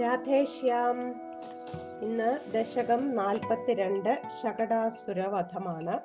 രാധേശ്യാം 0.00 1.14
ഇന്ന് 2.02 2.38
ദശകം 2.52 3.14
നാൽപ്പത്തിരണ്ട് 3.14 4.18
ശകടാസുരവധമാണ്. 4.42 6.00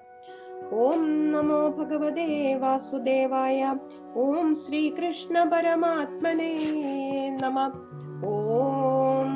ഓം 0.74 1.32
നമോ 1.32 1.70
ഭഗവതേ 1.70 2.54
വാസുദേവായ 2.54 3.76
ഓം 4.16 4.56
ശ്രീകൃഷ്ണ 4.56 5.44
പരമാത്മനേ 5.44 6.54
നമ. 7.42 7.72
ഓം. 8.26 9.32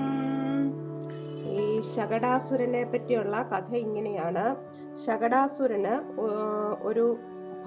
ഈ 1.47 1.81
ശകടാസുരനെ 1.81 2.83
പറ്റിയുള്ള 2.83 3.49
കഥ 3.53 3.75
ഇങ്ങനെയാണ്. 3.75 4.55
ശകടാസുരന് 5.05 6.21
ഒരു 6.83 7.17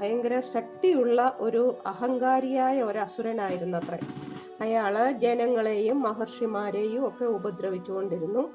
ഭയങ്കര 0.00 0.41
ശക്തിയുള്ള 0.41 1.36
ഒരു 1.41 1.77
അഹങ്കാരിയായ 1.86 2.83
ഒരു 2.83 2.98
അസുരനായിരുന്നു 2.98 3.78
അത്ര 3.78 3.98
അയാൾ 4.62 5.12
ജനങ്ങളെയും 5.12 6.02
മഹർഷിമാരെയും 6.02 7.09
ഒക്കെ 7.09 7.24
ഉപദ്രവിച്ചുകൊണ്ടിരുന്നു. 7.24 8.50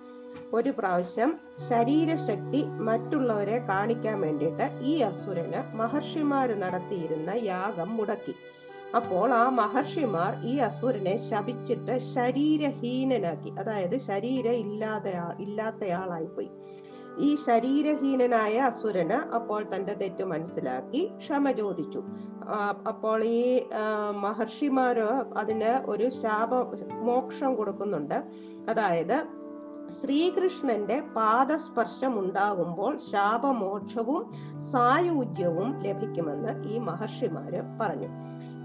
ഒരു 0.53 0.69
പ്രാവശ്യം 0.69 1.37
ശരീരശക്തി 1.69 2.63
മറ്റുള്ളവരെ 2.87 3.57
കാണിക്കാൻ 3.57 4.21
വേണ്ടിയിട്ട് 4.21 4.79
ഈ 4.81 4.99
അസുരന് 5.01 5.75
മഹർഷിമാര് 5.75 6.61
നടത്തിയിരുന്ന 6.61 7.29
യാഗം 7.43 7.97
മുടക്കി. 7.97 8.35
അപ്പോൾ 8.95 9.33
ആ 9.33 9.49
മഹർഷിമാർ 9.49 10.45
ഈ 10.45 10.57
അസുരനെ 10.57 11.15
ശപിച്ചിട്ട് 11.29 11.99
ശരീരഹീനനാക്കി. 11.99 13.51
അതായത് 13.59 13.97
ശരീരം 13.99 14.53
ഇല്ലാതെ 14.53 15.13
ഇല്ലാത്തയാളായിപ്പോയി. 15.39 16.49
ഈ 17.19 17.35
ശരീരഹീനനായ 17.35 18.57
അസുരന് 18.57 19.35
അപ്പോൾ 19.35 19.63
തന്റെ 19.75 19.93
തെറ്റ് 19.93 20.23
മനസ്സിലാക്കി 20.23 21.11
ക്ഷമ 21.17 21.51
ചോദിച്ചു. 21.51 22.03
അപ്പോൾ 22.87 23.23
ഈ 23.23 23.61
മഹർഷിമാര് 24.11 25.07
അതിന് 25.37 25.81
ഒരു 25.85 26.09
ശാപ 26.09 26.53
മോക്ഷം 26.91 27.55
കൊടുക്കുന്നുണ്ട്. 27.55 28.23
അതായത് 28.69 29.45
ശ്രീകൃഷ്ണന്റെ 30.01 31.01
പാദസ്പർശം 31.15 32.19
ഉണ്ടാകുമ്പോൾ 32.19 32.97
ശാപമോക്ഷവും 32.97 34.31
സായുജ്യവും 34.71 35.81
ലഭിക്കുമെന്ന് 35.81 36.67
ഈ 36.67 36.77
മഹർഷിമാര് 36.77 37.61
പറഞ്ഞു. 37.81 38.09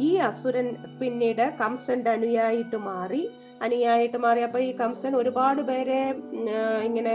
ഈ 0.01 0.11
അസുരൻ 0.29 0.67
പിന്നീട് 1.01 1.45
കംസന്റെ 1.61 2.11
അനുയായിട്ട് 2.11 2.77
മാറി. 2.77 3.23
അനുയായിട്ട് 3.63 4.19
മാറി. 4.19 4.41
അപ്പൊ 4.41 4.59
ഈ 4.59 4.71
കംസൻ 4.77 5.17
ഒരുപാട് 5.17 5.61
പേരെ 5.63 6.01
ഇങ്ങനെ 6.85 7.15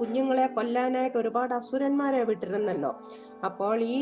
കുഞ്ഞുങ്ങളെ 0.00 0.46
കൊല്ലാനായിട്ട് 0.46 1.18
ഒരുപാട് 1.18 1.54
അസുരന്മാരെ 1.54 2.22
വിട്ടിരുന്നല്ലോ. 2.24 2.92
അപ്പോൾ 3.44 3.80
ഈ 3.80 3.98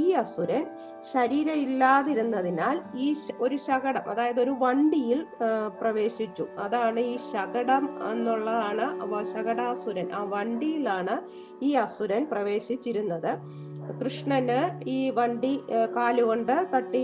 ഈ 0.00 0.04
അസുരൻ 0.22 0.64
ശരീരം 1.12 1.58
ഇല്ലാതിരുന്നതിനാൽ 1.66 2.76
ഈ 2.96 3.06
ഒരു 3.38 3.56
ശകടം 3.56 4.10
അതായത് 4.10 4.40
ഒരു 4.40 4.54
വണ്ടിയിൽ 4.58 5.20
പ്രവേശിച്ചു. 5.80 6.44
അതാണ് 6.58 7.00
ഈ 7.00 7.16
ശകടം 7.32 7.84
എന്നുള്ളതാണ് 8.10 8.86
ശകടാസുരൻ. 9.32 10.08
ആ 10.12 10.22
വണ്ടിയിലാണ് 10.34 11.16
ഈ 11.64 11.70
അസുരൻ 11.84 12.24
പ്രവേശിച്ചിരുന്നത്. 12.32 13.32
കൃഷ്ണന് 14.00 14.58
ഈ 14.88 15.10
വണ്ടി 15.16 15.52
കാലുകൊണ്ട് 15.96 16.54
തട്ടി 16.74 17.02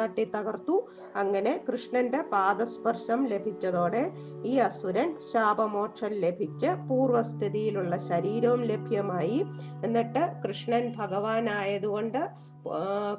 തട്ടി 0.00 0.24
തകർത്തു. 0.34 0.76
അങ്ങനെ 1.16 1.52
കൃഷ്ണന്റെ 1.68 2.20
പാദസ്പർശം 2.32 3.20
ലഭിച്ചതോടെ 3.32 4.02
ഈ 4.44 4.52
അസുരൻ 4.68 5.08
ശാപമോക്ഷം 5.32 6.12
ലഭിച്ച് 6.24 6.70
പൂർവസ്ഥിതിയിലുള്ള 6.88 7.96
ശരീരവും 8.10 8.62
ലഭ്യമായി. 8.72 9.40
എന്നിട്ട് 9.84 10.24
കൃഷ്ണൻ 10.44 10.86
ഭഗവാനായതുകൊണ്ട് 10.98 12.22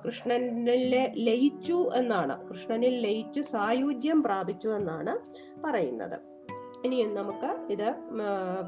കൃഷ്ണനിലെ 0.05 1.03
ലയിച്ചു 1.27 1.77
എന്നാണ്. 1.95 2.35
കൃഷ്ണനിൽ 2.49 2.95
ലയിച്ചു 3.05 3.41
സായുജ്യം 3.53 4.19
പ്രാപിച്ചു 4.23 4.69
എന്നാണ് 4.79 5.15
പറയുന്നത്. 5.65 6.17
ഇനിയും 6.85 7.11
നമുക്ക് 7.15 7.49
ഇത് 7.73 7.89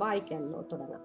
വായിക്കാൻ 0.02 0.42
തുടങ്ങാം. 0.72 1.04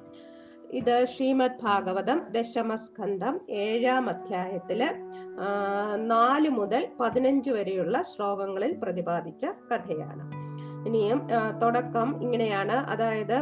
ഇത് 0.73 1.05
ശ്രീമദ് 1.05 1.63
ഭാഗവതം 1.63 2.27
ദശമസ്കന്ധം 2.31 3.41
ഏഴാം 3.51 4.09
അധ്യായത്തിൽ 4.09 4.91
നാല് 5.95 6.49
മുതൽ 6.49 6.89
പതിനഞ്ച് 7.01 7.51
വരെയുള്ള 7.51 8.03
ശ്ലോകങ്ങളിൽ 8.03 8.77
പ്രതിപാദിച്ച 8.83 9.45
കഥയാണ്. 9.45 10.49
ഇനിയും 10.87 11.29
തുടക്കം 11.63 12.23
ഇങ്ങനെയാണ്. 12.23 12.73
അതായത് 12.73 13.39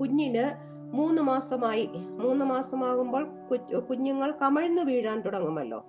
കുഞ്ഞിന് 0.00 0.70
മൂന്ന് 0.96 1.22
മാസമായി. 1.22 1.90
മൂന്ന് 1.94 2.44
മാസമാകുമ്പോൾ 2.44 3.24
കുഞ്ഞുങ്ങൾ 3.78 4.34
കമഴ്ന്നു 4.42 4.82
വീഴാൻ 4.82 5.20
തുടങ്ങുമല്ലോ. 5.20 5.84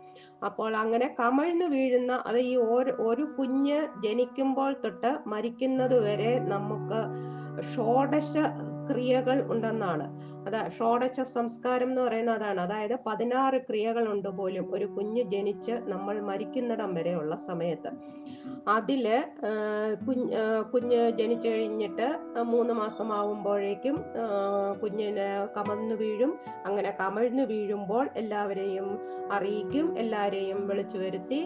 അപ്പോൾ 0.46 0.75
അങ്ങനെ 0.75 1.16
കമഴ്ന്നു 1.19 1.66
വീഴുന്ന 1.66 2.23
അത് 2.25 2.38
ഈ 2.38 2.56
ഒരു 2.56 3.23
കുഞ്ഞ് 3.40 3.88
ജനിക്കുമ്പോൾ 4.03 4.73
തൊട്ട് 4.73 5.18
മരിക്കുന്നത് 5.28 6.00
വരെ 6.00 6.40
നമുക്ക് 6.40 7.02
ഷോഡശ 7.75 8.38
ക്രിയകൾ 8.90 9.38
ഉണ്ടെന്നാണ്. 9.52 10.06
അതാ 10.47 10.62
ഷോഡശ 10.78 11.19
സംസ്കാരം 11.22 11.90
എന്ന് 11.90 12.02
പറയുന്ന 12.02 12.31
അതാണ്. 12.31 12.62
അതായത് 12.62 12.96
പതിനാറ് 13.08 13.58
ക്രിയകൾ 13.69 14.06
ഉണ്ട് 14.12 14.30
പോലും 14.30 14.66
ഒരു 14.75 14.86
കുഞ്ഞ് 14.86 15.24
ജനിച്ച് 15.24 15.72
നമ്മൾ 15.72 16.22
മരിക്കുന്നിടം 16.22 16.94
വരെയുള്ള 16.94 17.36
സമയത്ത്. 17.36 17.91
അതിൽ 18.68 19.06
കുഞ്ഞ് 20.08 20.64
കുഞ്ഞ് 20.74 21.12
ജനിച്ചു 21.12 21.47
കഴിഞ്ഞിട്ട് 21.47 22.08
മൂന്ന് 22.44 22.74
മാസമാവുമ്പോഴേക്കും 22.74 23.96
കുഞ്ഞിന് 24.84 25.28
കമന്നു 25.56 25.96
വീഴും. 25.96 26.31
അങ്ങനെ 26.66 26.90
കമഴ്ന്നു 27.00 27.44
വീഴുമ്പോൾ 27.44 28.06
എല്ലാവരെയും 28.16 28.88
അറിയിക്കും 29.31 29.88
എല്ലാവരെയും 30.00 30.68
വിളിച്ചു 30.68 30.97
വരുത്തി 30.97 31.40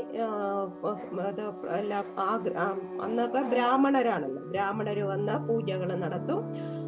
എല്ലാ 1.79 1.99
അന്നൊക്കെ 3.03 3.41
ബ്രാഹ്മണരാണല്ലോ. 3.53 4.43
ബ്രാഹ്മണര് 4.43 5.03
വന്ന് 5.03 5.35
പൂജകൾ 5.47 5.89
നടത്തും. 5.95 6.41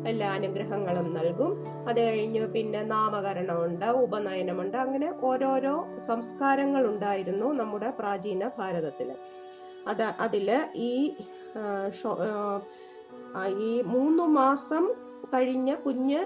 എല്ലാ 0.08 0.34
അനുഗ്രഹങ്ങളും 0.34 1.13
നൽകും. 1.13 1.52
അത് 1.90 2.00
കഴിഞ്ഞ് 2.02 2.47
പിന്നെ 2.47 2.84
നാമകരണമുണ്ട് 2.84 3.85
ഉപനയനമുണ്ട്. 3.85 4.78
അങ്ങനെ 4.78 5.13
ഓരോരോ 5.22 5.85
സംസ്കാരങ്ങൾ 6.08 6.88
ഉണ്ടായിരുന്നു 6.88 7.53
നമ്മുടെ 7.53 7.90
പ്രാചീന 7.90 8.50
ഭാരതത്തിൽ 8.59 9.12
അത് 9.88 10.03
അതിൽ 10.03 10.68
ഈ 10.75 11.13
ഈ 13.59 13.81
മൂന്ന് 13.81 14.24
മാസം 14.24 14.94
കഴിഞ്ഞ 15.34 15.75
കുഞ്ഞ് 15.75 16.25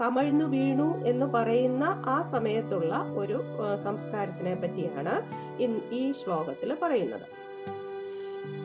കമഴ്ന്നു 0.00 0.44
വീണു 0.44 1.04
എന്ന് 1.04 1.26
പറയുന്ന 1.26 1.84
ആ 2.06 2.22
സമയത്തുള്ള 2.22 2.94
ഒരു 3.18 3.38
സംസ്കാരത്തിനെ 3.84 4.54
പറ്റിയാണ് 4.54 5.14
ഈ 5.92 6.12
ശ്ലോകത്തിൽ 6.12 6.76
പറയുന്നത്. 6.82 7.26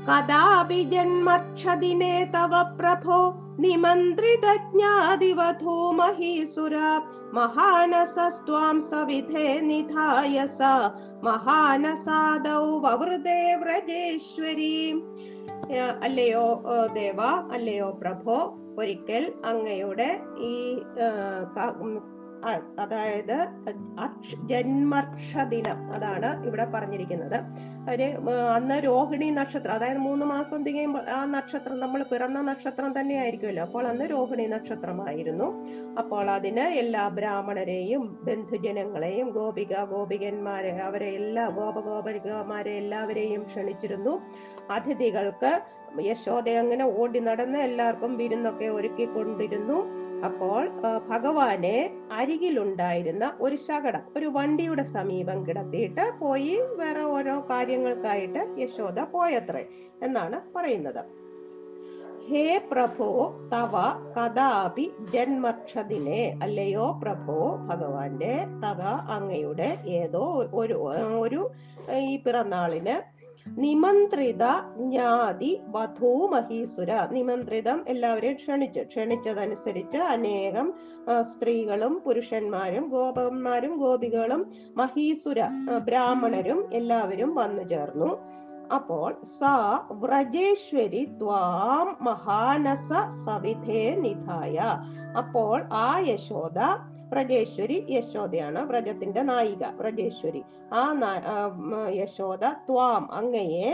കഥാപി 0.09 0.81
ജന്മക്ഷദിനെ 0.83 2.31
തവ 2.35 2.77
പ്രഭോ 2.79 3.19
മഹീസുര 5.99 6.75
മഹാനസസ്ത്വാം 7.33 8.79
സവിധേ 8.81 9.59
നിധായ 9.59 10.45
സ 10.45 10.61
മഹാനസാദൗ 11.23 12.79
വവൃതേ 12.79 13.55
വ്രജേശ്വരി 13.55 14.75
ഏഹ് 15.69 15.95
അല്ലയോ 16.03 16.63
ദേവ 16.93 17.21
അല്ലയോ 17.51 17.89
പ്രഭോ 18.01 18.37
ഒരിക്കൽ 18.77 19.33
അങ്ങയുടെ 19.45 20.09
ഈ 20.37 20.53
അതായത് 22.79 23.37
ജന്മക്ഷ 24.45 25.37
ദിനം 25.43 25.93
അതാണ് 25.93 26.45
ഇവിടെ 26.45 26.65
പറഞ്ഞിരിക്കുന്നത്. 26.65 27.37
ഒരു 27.91 28.05
അന്ന് 28.55 28.75
രോഹിണി 28.85 29.29
നക്ഷത്രം 29.37 29.73
അതായത് 29.73 29.97
മൂന്ന് 29.97 30.25
മാസം 30.25 30.59
തികയുമ്പോൾ 30.65 31.09
ആ 31.15 31.25
നക്ഷത്രം 31.25 31.79
നമ്മൾ 31.79 32.03
പിറന്ന 32.11 32.41
നക്ഷത്രം 32.49 32.91
തന്നെ 32.97 33.15
ആയിരിക്കുമല്ലോ 33.23 33.63
അപ്പോൾ 33.63 33.87
അന്ന് 33.87 34.05
രോഹിണി 34.11 34.45
നക്ഷത്രമായിരുന്നു. 34.53 35.47
അപ്പോൾ 36.01 36.29
അതിന് 36.35 36.65
എല്ലാ 36.81 37.03
ബ്രാഹ്മണരെയും 37.17 38.03
ബന്ധുജനങ്ങളെയും 38.27 39.29
ഗോപിക 39.29 39.83
ഗോപികന്മാരെ 39.91 40.71
അവരെ 40.87 41.09
എല്ലാ 41.21 41.45
ഗോപഗോപികമാരെ 41.59 42.73
എല്ലാവരെയും 42.83 43.43
ക്ഷണിച്ചിരുന്നു. 43.43 44.15
അതിഥികൾക്ക് 44.77 45.51
യശോദ 46.09 46.49
അങ്ങനെ 46.63 46.85
ഓടി 47.01 47.19
നടന്ന് 47.19 47.59
എല്ലാവർക്കും 47.59 48.17
വിരുന്നൊക്കെ 48.17 48.69
ഒരുക്കിക്കൊണ്ടിരുന്നു. 48.77 49.79
അപ്പോൾ 50.27 50.61
ഭഗവാന് 51.09 51.75
അരികിലുണ്ടായിരുന്ന 52.11 53.25
ഒരു 53.39 53.55
ശകടം 53.55 54.03
ഒരു 54.17 54.25
വണ്ടിയുടെ 54.25 54.83
സമീപം 54.83 55.39
കിടത്തിയിട്ട് 55.47 56.05
പോയി 56.19 56.55
വേറെ 56.79 57.03
ഓരോ 57.15 57.35
കാര്യങ്ങൾക്കായിട്ട് 57.49 58.41
യശോദ 58.61 58.99
പോയത്രേ 59.11 59.63
എന്നാണ് 60.03 60.39
പറയുന്നത്. 60.55 61.03
ഹേ 62.27 62.43
പ്രഭോ 62.71 63.07
തവ 63.53 63.73
കഥാപി 64.15 64.85
ജന്മക്ഷതിനെ. 65.13 66.21
അല്ലയോ 66.41 66.85
പ്രഭോ 67.01 67.35
ഭഗവാന്റെ 67.69 68.33
തവ 68.63 68.81
അങ്ങയുടെ 69.15 69.69
ഏതോ 69.99 70.23
ഒരു 70.53 70.75
ഒരു 71.25 71.41
ഈ 71.99 72.15
പിറന്നാളിന് 72.23 72.95
നിമന്ത്രിത 73.45 74.43
ജ്ഞാതി 74.77 75.61
വധൂ 75.69 76.27
മഹീസുര. 76.27 76.91
നിമന്ത്രിതം 77.11 77.85
എല്ലാവരെയും 77.87 78.35
ക്ഷണിച്ചു 78.35 78.79
ക്ഷണിച്ചതനുസരിച്ച് 78.79 79.97
അനേകം 79.97 80.67
സ്ത്രീകളും 81.21 82.01
പുരുഷന്മാരും 82.05 82.85
ഗോപന്മാരും 82.89 83.77
ഗോപികളും 83.77 84.43
മഹീസുര 84.77 85.39
ബ്രാഹ്മണരും 85.85 86.61
എല്ലാവരും 86.73 87.35
വന്നു 87.35 87.63
ചേർന്നു. 87.63 88.11
അപ്പോൾ 88.75 89.09
സ 89.39 89.49
വ്രജേശ്വരി 90.03 91.03
ത്വാം 91.21 91.87
മഹാനസ 92.01 92.89
സവിധേ 93.25 93.83
നിധായ. 94.05 94.57
അപ്പോൾ 95.17 95.57
ആ 95.85 95.89
യശോദ 96.11 96.59
വ്രജേശ്വരി 97.13 97.77
യശോദയാണ് 97.89 98.59
വ്രജത്തിന്റെ 98.69 99.21
നായിക. 99.21 99.63
വ്രജേശ്വരി. 99.81 100.41
ആ 100.73 100.83
യശോദ 101.99 102.43
ത്വാം 102.69 103.03
അങ്ങയെ 103.13 103.69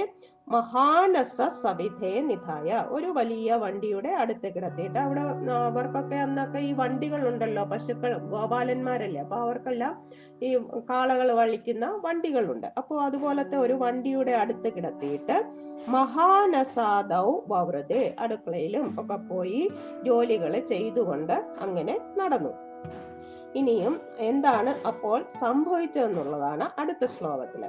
മഹാനസ 0.51 1.41
സവിധേ 1.41 2.19
നിധായ. 2.19 2.85
ഒരു 2.89 3.05
വലിയ 3.05 3.53
വണ്ടിയുടെ 3.53 4.09
അടുത്ത് 4.09 4.53
കിടത്തിയിട്ട് 4.53 4.99
അവിടെ 4.99 5.21
അവർക്കൊക്കെ 5.51 6.15
അന്നൊക്കെ 6.15 6.59
ഈ 6.59 6.73
വണ്ടികൾ 6.73 7.27
ഉണ്ടല്ലോ 7.27 7.63
പശുക്കൾ 7.63 8.17
ഗോപാലന്മാരല്ലേ? 8.17 9.21
അപ്പൊ 9.21 9.35
അവർക്കെല്ലാം 9.35 9.93
ഈ 10.43 10.57
കാളകൾ 10.89 11.31
വളിക്കുന്ന 11.31 12.01
വണ്ടികളുണ്ട്. 12.05 12.67
അപ്പൊ 12.77 13.01
അതുപോലത്തെ 13.01 13.57
ഒരു 13.57 13.73
വണ്ടിയുടെ 13.73 14.31
അടുത്ത് 14.31 14.73
കിടത്തിയിട്ട് 14.73 15.37
മഹാനസാദൗ 15.89 17.39
വൗറത് 17.47 18.15
അടുക്കളയിലും 18.19 18.95
ഒക്കെ 18.99 19.15
പോയി 19.15 19.71
ജോലികൾ 20.03 20.59
ചെയ്തുകൊണ്ട് 20.59 21.45
അങ്ങനെ 21.59 21.99
നടന്നു. 22.17 22.53
ഇനിയും 23.55 24.01
എന്താണ് 24.19 24.87
അപ്പോൾ 24.87 25.25
സംഭവിച്ചതെന്നുള്ളതാണ് 25.39 26.79
അടുത്ത 26.79 27.05
ശ്ലോകത്തിൽ. 27.05 27.63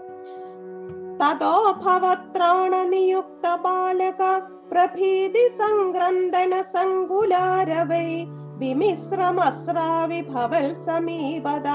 നിയുക്ത 2.84 3.54
ബാലക 3.54 4.40
പ്രഭീതി 4.70 5.48
സംഗ്രന്ദന 5.48 6.60
സങ്കുലാരവൈ 6.60 8.24
വിമിശ്രമസ്രാവിഭവൽ 8.58 10.72
സമീപത 10.72 11.68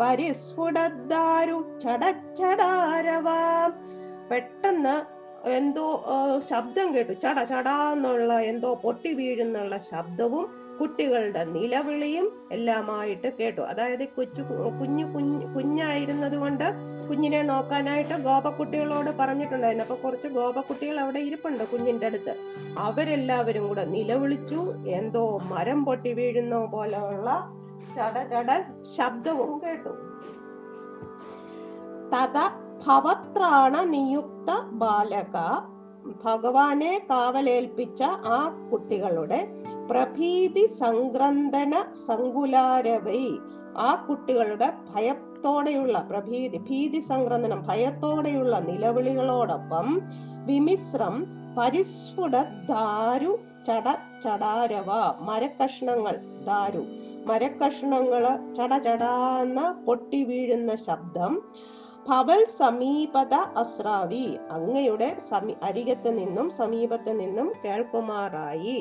പരിസ്ഫുടദ്ദാരു 0.00 1.78
ചടച്ചടാരവ. 1.80 3.28
പെട്ടെന്ന് 4.30 5.20
എന്തോ 5.48 6.04
ശബ്ദം 6.50 6.94
കേട്ടു. 6.94 7.12
ചട 7.12 7.44
ചടാന്നുള്ള 7.44 8.32
എന്തോ 8.32 8.74
പൊട്ടി 8.74 9.12
വീഴുന്നുള്ള 9.12 9.78
ശബ്ദവും 9.78 10.59
കുട്ടികളുടെ 10.80 11.44
നിലവിളിയും 11.44 12.48
എല്ലാമായിട്ട് 12.52 13.32
കേട്ടു. 13.40 13.60
അതായത് 13.60 14.08
കൊച്ചു 14.08 14.42
കുഞ്ഞു 14.80 15.04
കുഞ്ഞു 15.04 15.46
കുഞ്ഞായിരുന്നത് 15.46 16.36
കൊണ്ട് 16.36 16.64
കുഞ്ഞിനെ 17.08 17.42
നോക്കാനായിട്ട് 17.42 18.14
ഗോപക്കുട്ടികളോട് 18.14 19.10
പറഞ്ഞിട്ടുണ്ടായിരുന്നു. 19.10 19.84
അപ്പൊ 19.84 19.96
കുറച്ച് 19.96 20.28
ഗോപക്കുട്ടികൾ 20.28 21.00
അവിടെ 21.00 21.18
ഇരിപ്പുണ്ട് 21.18 21.64
കുഞ്ഞിന്റെ 21.64 22.06
അടുത്ത്. 22.06 22.34
അവരെല്ലാവരും 22.78 23.68
കൂടെ 23.68 23.84
നിലവിളിച്ചു. 23.84 24.74
എന്തോ 24.88 25.38
മരം 25.38 25.84
പൊട്ടി 25.84 26.12
വീഴുന്ന 26.12 26.64
പോലെയുള്ള 26.64 27.52
ചട 27.96 28.26
ചട 28.26 28.62
ശബ്ദവും 28.96 29.62
കേട്ടു. 29.62 29.88
തഥ 32.12 32.38
ഭവത്രാണ 32.86 33.84
നിയുക്ത 33.84 34.60
ബാലക. 34.60 35.36
ഭഗവാനെ 36.24 37.06
കാവലേൽപ്പിച്ച 37.10 38.02
ആ 38.02 38.68
കുട്ടികളുടെ 38.72 39.48
പ്രഭീതി 39.90 40.66
സംഗ്രന്ഥന 40.80 41.84
സങ്കുലാരവൈ. 42.06 43.22
ആ 43.78 44.06
കുട്ടികളുടെ 44.08 44.72
ഭയത്തോടെയുള്ള 44.94 45.98
പ്രഭീതി 46.10 46.58
ഭീതി 46.58 47.00
സംഗ്രന്ഥനം 47.00 47.66
ഭയത്തോടെയുള്ള 47.66 48.58
നിലവിളികളോടൊപ്പം 48.58 50.00
വിമിശ്രം 50.46 51.26
പരിസ്ഫുട 51.58 52.36
ദാരു 52.68 53.38
ചട 53.66 53.86
ചടാരവ. 54.24 54.90
മരക്കഷ്ണങ്ങൾ 55.28 56.16
ദാരു 56.46 56.82
മരക്കഷ്ണങ്ങൾ 57.26 58.22
ചട 58.54 58.72
ചടാന്ന് 58.78 59.86
പൊട്ടി 59.86 60.24
വീഴുന്ന 60.24 60.74
ശബ്ദം. 60.74 61.32
ഭവൽ 62.08 62.44
സമീപത 62.44 63.34
അസ്രാവി 63.34 64.36
അങ്ങയുടെ 64.50 65.16
സമീ 65.30 65.54
അരികത്ത് 65.62 66.18
നിന്നും 66.18 66.50
സമീപത്ത് 66.50 67.20
നിന്നും 67.20 67.52
കേൾക്കുമാറായി. 67.64 68.78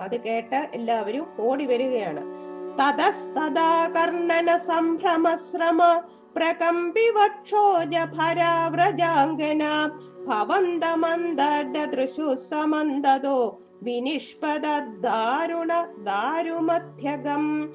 അത് 0.00 0.20
കേട്ട 0.20 0.54
എല്ലാവരും 0.54 1.26
ഓടി 1.38 1.66
വരികയാണ്. 1.66 2.44
തതസ്തദാ 2.80 3.92
കർണന 3.96 4.56
സംഭ്രമശ്രമ 4.56 6.02
പ്രകമ്പി 6.36 7.10
വക്ഷോജ 7.10 8.16
ഭരാവ്രജാംഗന 8.16 9.90
ഭവന്തമന്ദൃശു 10.26 12.34
സമന്തതോ 12.34 13.60
വിനിഷ്പത 13.82 14.66
ദാരുണ 15.00 15.72
ദാരുമധ്യകം 15.98 17.72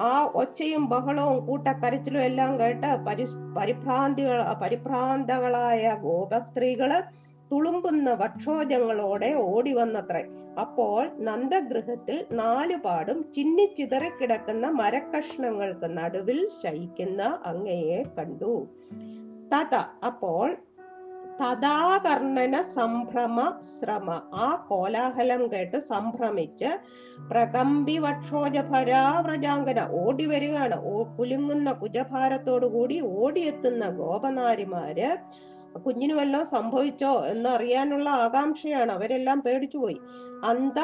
ആ 0.00 0.30
ഒച്ചയും 0.34 0.88
ബഹളവും 0.88 1.46
കൂട്ടക്കരച്ചിലും 1.46 2.22
എല്ലാം 2.22 2.60
കേട്ട് 2.60 3.06
പരി 3.06 3.26
പരിഭ്രാന്തികൾ 3.56 4.60
പരിഭ്രാന്തകളായ 4.60 5.98
ഗോപസ്ത്രീകൾ 6.02 7.02
തുളുമ്പുന്ന 7.52 8.12
വക്ഷോജങ്ങളോടെ 8.12 9.34
ഓടി 9.34 9.72
വന്നത്രേ 9.72 10.24
അപ്പോൾ 10.60 11.08
നന്ദഗൃഹത്തിൽ 11.18 12.24
നാലുപാടും 12.32 13.32
ചിന്നിച്ചിതറിക്കിടക്കുന്ന 13.36 14.66
മരക്കഷ്ണങ്ങൾക്ക് 14.66 15.86
നടുവിൽ 15.98 16.48
ശയിക്കുന്ന 16.62 17.38
അങ്ങയെ 17.46 18.02
കണ്ടു. 18.18 18.68
തഥ 19.54 19.74
അപ്പോൾ 20.04 20.56
തഥാകർണന 21.40 22.60
സംഭ്രമ 22.60 23.60
ശ്രമ. 23.60 24.20
ആ 24.34 24.66
കോലാഹലം 24.68 25.52
കേട്ട് 25.52 25.78
സംഭ്രമിച്ച് 25.78 26.78
പ്രകമ്പി 27.30 27.98
വക്ഷോജ 27.98 28.58
പരാവ്രജാങ്കന 28.58 29.88
ഓടി 29.90 30.26
വരികയാണ്. 30.26 30.82
കുലുങ്ങുന്ന 31.18 31.72
കുജഭാരത്തോടു 31.72 32.66
കൂടി 32.66 33.00
ഓടിയെത്തുന്ന 33.00 33.88
ഗോപനാരിമാര് 33.88 35.16
കുഞ്ഞിന് 35.78 36.14
വല്ലതും 36.14 36.46
സംഭവിച്ചോ 36.46 37.26
എന്നറിയാനുള്ള 37.26 38.08
ആകാംക്ഷയാണ്. 38.08 38.92
അവരെല്ലാം 38.92 39.42
പേടിച്ചുപോയി 39.42 40.00
അന്ത 40.44 40.78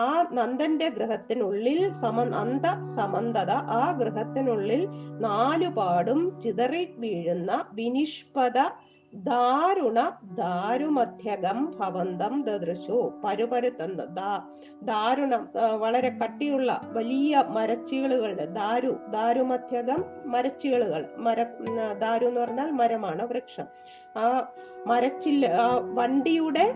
ആ 0.00 0.28
നന്ദന്റെ 0.32 0.88
ഗ്രഹത്തിനുള്ളിൽ 0.88 1.92
സമ 1.92 2.20
അന്ത 2.34 2.66
സമന്തത 2.96 3.50
ആ 3.50 3.92
ഗ്രഹത്തിനുള്ളിൽ 3.92 4.88
നാലുപാടും 5.20 6.40
ചിതറി 6.40 6.94
വീഴുന്ന 6.98 7.64
വിനിഷ്പത 7.72 8.58
ദാരുണ 9.14 10.10
ദാരുമധ്യകം 10.24 11.74
ഭവന്തം 11.80 12.42
ദദൃശു 12.42 13.12
ദാ- 14.14 14.42
ദാരുണ 14.82 15.34
വളരെ 15.74 16.18
കട്ടിയുള്ള 16.22 16.80
വലിയ 16.92 17.44
മരച്ചീളുകളുടെ 17.48 18.46
ദാരു 18.46 19.00
ദാരുമധ്യകം 19.10 20.04
മരച്ചീളുകൾ 20.26 21.14
മര 21.16 21.42
ദാരു 21.98 22.26
എന്ന് 22.26 22.40
പറഞ്ഞാൽ 22.40 22.70
മരമാണ് 22.70 23.28
വൃക്ഷം. 23.28 23.64
ആ 24.16 24.46
മരച്ചില്ല 24.86 25.46
ആ 25.46 25.66
വണ്ടിയുടെ 25.94 26.74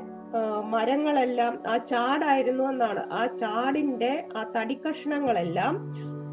മരങ്ങളെല്ലാം 0.65 1.59
ആ 1.69 1.77
ചാടായിരുന്നു 1.77 2.65
എന്നാണ്. 2.65 3.09
ആ 3.13 3.27
ചാടിന്റെ 3.27 4.29
ആ 4.37 4.53
തടിക്കഷ്ണങ്ങളെല്ലാം 4.57 5.75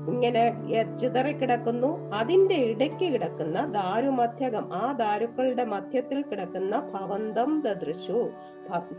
ഇങ്ങനെ 0.07 0.55
ചിതറിക്കിടക്കുന്നു 0.97 2.13
അതിന്റെ 2.13 2.55
ഇടയ്ക്ക് 2.55 3.13
കിടക്കുന്ന 3.13 3.71
ദാരുമധ്യകം 3.71 4.73
ആ 4.73 4.91
ദാരുക്കളുടെ 4.91 5.63
മധ്യത്തിൽ 5.63 6.21
കിടക്കുന്ന 6.21 6.79
ഭവന്തം 6.93 7.61
ദൃശു 7.61 8.29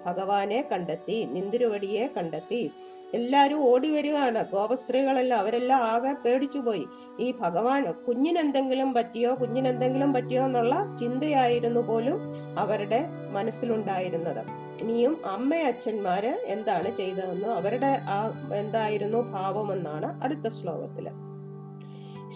ഭഗവാനെ 0.06 0.68
കണ്ടെത്തി 0.72 1.28
നിന്തിരുവടിയെ 1.30 2.06
കണ്ടെത്തി. 2.16 2.70
എല്ലാരും 3.14 3.58
ഓടി 3.58 3.90
വരികയാണ്. 3.90 4.44
ഗോപസ്ത്രീകളെല്ലാം 4.52 5.40
അവരെല്ലാം 5.40 5.82
ആകെ 5.82 6.12
പേടിച്ചുപോയി. 6.12 6.86
ഈ 7.20 7.34
ഭഗവാൻ 7.40 7.92
കുഞ്ഞിനെന്തെങ്കിലും 8.08 8.94
പറ്റിയോ 8.94 9.34
കുഞ്ഞിനെന്തെങ്കിലും 9.34 10.12
പറ്റിയോ 10.12 10.44
എന്നുള്ള 10.44 10.96
ചിന്തയായിരുന്നു 11.00 11.80
പോലും 11.80 12.18
അവരുടെ 12.58 13.06
മനസ്സിലുണ്ടായിരുന്നത്. 13.32 14.63
ഇനിയും 14.80 15.26
അമ്മയച്ഛന്മാര് 15.26 16.46
എന്താണ് 16.46 16.96
ചെയ്തതെന്നും 16.96 17.54
അവരുടെ 17.54 18.02
ആ 18.08 18.32
എന്തായിരുന്നു 18.54 19.32
ഭാവമെന്നാണ് 19.32 20.22
അടുത്ത 20.22 20.48
ശ്ലോകത്തിൽ. 20.48 21.08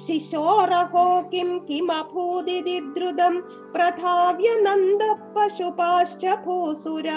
ശിശോരഹോ 0.07 1.23
കിം 1.33 1.69
കിമഭൂതിരി 1.69 2.81
ദ്രുതം 2.81 3.45
പ്രധാവ്യ 3.75 4.61
നന്ദ 4.61 5.17
പശുപാശ്ച 5.37 6.27
ഭൂസുര 6.45 7.11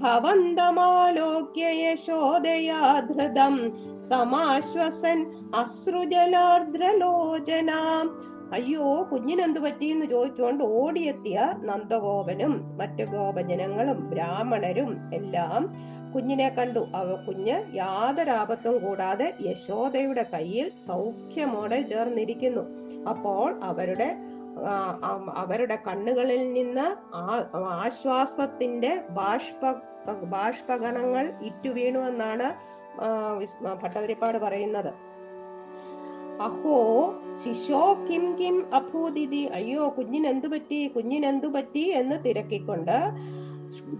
ഭവന്തമാലോക്യ 0.00 1.82
യശോദയാ 1.82 3.00
ധൃതം 3.00 3.72
സമാശ്വസൻ 4.08 5.50
അശ്രുജലാർദ്രലോചനാം 5.54 8.35
അയ്യോ 8.52 8.84
കുഞ്ഞിനെന്ത് 9.10 9.60
പറ്റിയെന്ന് 9.60 10.06
ചോദിച്ചുകൊണ്ട് 10.06 10.64
ഓടിയെത്തിയ 10.80 11.38
നന്ദഗോപനും 11.62 12.52
മറ്റു 12.78 13.04
ഗോപജനങ്ങളും 13.04 13.98
ബ്രാഹ്മണരും 14.10 14.90
എല്ലാം 15.12 15.62
കുഞ്ഞിനെ 16.14 16.48
കണ്ടു. 16.48 16.82
അവ 16.94 17.08
കുഞ്ഞ് 17.26 17.56
യാതൊരാപത്തും 17.74 18.78
കൂടാതെ 18.84 19.26
യശോദയുടെ 19.46 20.24
കയ്യിൽ 20.32 20.68
സൗഖ്യമോടെ 20.86 21.82
ചേർന്നിരിക്കുന്നു. 21.82 22.62
അപ്പോൾ 23.08 23.48
അവരുടെ 23.62 24.08
അവരുടെ 25.36 25.76
കണ്ണുകളിൽ 25.86 26.52
നിന്ന് 26.52 26.86
ആശ്വാസത്തിന്റെ 27.78 28.92
ബാഷ്പ 29.10 29.62
ബാഷ്പഗണങ്ങൾ 30.32 31.32
ഇറ്റുവീണു 31.42 32.00
എന്നാണ് 32.10 32.46
ആ, 33.02 33.08
ഭട്ടതിരിപ്പാട് 33.82 34.38
പറയുന്നത്. 34.38 34.90
അഹോ 36.40 36.78
ശിശോ 37.44 37.94
കിം 38.08 38.36
കിം 38.36 38.64
അഭൂതിഥി 38.72 39.46
അയ്യോ 39.52 39.88
കുഞ്ഞിനെന്തു 39.88 40.46
പറ്റി? 40.46 40.86
കുഞ്ഞിനെന്തു 40.86 41.46
പറ്റി 41.46 41.80
എന്ന് 41.80 42.24
തിരക്കിക്കൊണ്ട് 42.24 42.96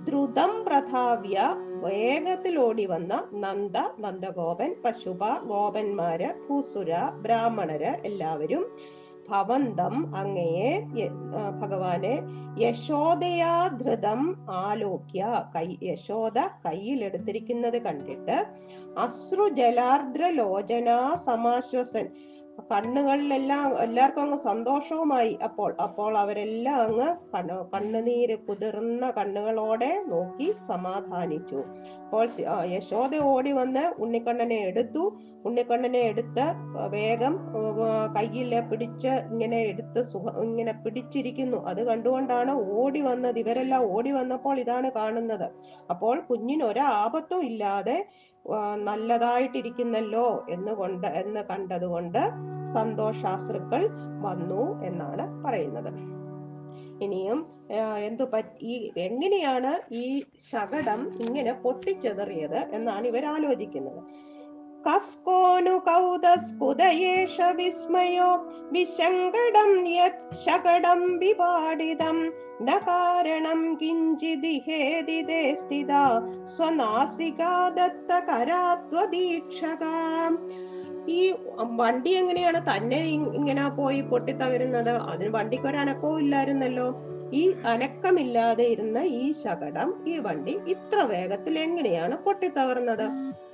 ദ്രുതം 0.05 0.65
പ്രധാവ്യ 0.65 1.39
വേഗത്തിൽ 1.83 2.59
ഓടി 2.59 2.87
വന്ന 2.87 3.25
നന്ദ 3.33 3.77
നന്ദഗോപൻ 3.99 4.75
പശുപ 4.85 5.35
ഗോപന്മാര് 5.45 6.29
ഭൂസുര 6.49 6.93
ബ്രാഹ്മണര് 7.23 7.93
എല്ലാവരും 8.05 8.65
ഭവന്തം 9.29 9.95
അങ്ങയെ 10.17 10.71
ഭഗവാനെ 11.61 12.15
യശോദയാ 12.59 13.53
ധൃതം 13.79 14.21
ആലോക്യ 14.61 15.23
കൈ 15.55 15.69
യശോദ 15.83 16.39
കയ്യിലെടുത്തിരിക്കുന്നത് 16.65 17.79
കണ്ടിട്ട് 17.83 18.37
അശ്രുജലാർദ്ര 18.99 20.23
ലോചന 20.35 20.89
സമാശ്വസൻ 21.27 22.07
കണ്ണുകളിലെല്ലാം 22.71 23.65
എല്ലാവർക്കും 23.85 24.23
അങ്ങ് 24.23 24.39
സന്തോഷവുമായി. 24.47 25.33
അപ്പോൾ 25.47 25.71
അപ്പോൾ 25.87 26.13
അവരെല്ലാം 26.23 26.79
അങ്ങ് 26.87 27.09
കണ്ണു 27.35 27.57
കണ്ണുനീര് 27.75 28.37
കുതിർന്ന 28.47 29.05
കണ്ണുകളോടെ 29.19 29.91
നോക്കി 30.13 30.49
സമാധാനിച്ചു. 30.71 31.61
അപ്പോൾ 32.05 32.27
യശോദ 32.75 33.15
ഓടി 33.33 33.53
വന്ന് 33.61 33.85
ഉണ്ണിക്കണ്ണനെ 34.05 34.59
എടുത്തു. 34.71 35.05
ഉണ്ണിക്കണ്ണനെ 35.49 36.01
എടുത്ത് 36.11 36.45
വേഗം 36.95 37.35
കയ്യിൽ 38.17 38.53
പിടിച്ച് 38.71 39.13
ഇങ്ങനെ 39.33 39.59
എടുത്ത് 39.71 40.01
സുഖ 40.13 40.33
ഇങ്ങനെ 40.47 40.73
പിടിച്ചിരിക്കുന്നു. 40.85 41.59
അത് 41.71 41.81
കണ്ടുകൊണ്ടാണ് 41.91 42.53
ഓടി 42.81 43.01
വന്നത്. 43.01 43.39
ഇവരെല്ലാം 43.45 43.83
ഓടി 43.97 44.13
വന്നപ്പോൾ 44.21 44.57
ഇതാണ് 44.65 44.91
കാണുന്നത്. 44.99 45.49
അപ്പോൾ 45.95 46.17
കുഞ്ഞിന് 46.31 46.65
ഒരാപത്തും 46.71 47.43
ഇല്ലാതെ 47.51 47.99
നല്ലതായിട്ടിരിക്കുന്നല്ലോ 48.83 50.45
എന്ന് 50.49 50.73
കൊണ്ട് 50.73 51.07
എന്ന് 51.07 51.41
കണ്ടതുകൊണ്ട് 51.41 52.23
സന്തോഷാശ്രുക്കൾ 52.73 53.83
വന്നു 54.21 54.83
എന്നാണ് 54.83 55.45
പറയുന്നത്. 55.45 55.91
ഇനിയും 57.01 57.47
എന്തു 57.97 58.25
പറ്റി 58.25 58.93
എങ്ങനെയാണ് 58.97 59.81
ഈ 59.93 60.23
ശകടം 60.53 61.01
ഇങ്ങനെ 61.21 61.53
പൊട്ടിച്ചെതറിയത് 61.53 62.59
എന്നാണ് 62.73 63.07
ഇവർ 63.07 63.27
ആലോചിക്കുന്നത് 63.27 64.01
കസ്കോനു 64.87 65.71
കൗതസ്കുതയേഷ 65.71 67.41
വിസ്മയോ 67.41 68.47
വിശങ്കടം 68.73 69.87
യത് 69.87 70.47
ശകടം 70.47 71.19
വിപാടിതം. 71.19 72.33
നകാരണം 72.63 73.27
കാരണം 73.27 73.79
കിഞ്ചിദിഹേദിതേ 73.83 75.55
സ്ഥിത 75.55 75.87
സ്വനാസികാ 76.47 77.69
ദത്തകരാത്വദീക്ഷകാം 77.69 80.49
ഈ 81.09 81.35
വണ്ടി 81.81 82.11
എങ്ങനെയാണ് 82.11 82.71
തന്നെ 82.71 82.99
ഇങ്ങനെ 83.37 83.69
പോയി 83.69 84.01
പൊട്ടിത്തകരുന്നത്? 84.01 84.89
അതിന് 84.89 85.29
വണ്ടിക്ക് 85.29 85.67
ഒരു 85.67 85.77
അനക്കവും 85.77 86.19
ഇല്ലായിരുന്നല്ലോ. 86.19 87.16
ഈ 87.33 87.55
അനക്കമില്ലാതെ 87.67 88.65
ഇരുന്ന 88.65 88.99
ഈ 88.99 89.33
ശകടം 89.33 90.05
ഈ 90.09 90.19
വണ്ടി 90.19 90.59
ഇത്ര 90.69 91.01
വേഗത്തിൽ 91.01 91.59
എങ്ങനെയാണ് 91.59 92.17
പൊട്ടിത്തകർന്നത്? 92.17 93.07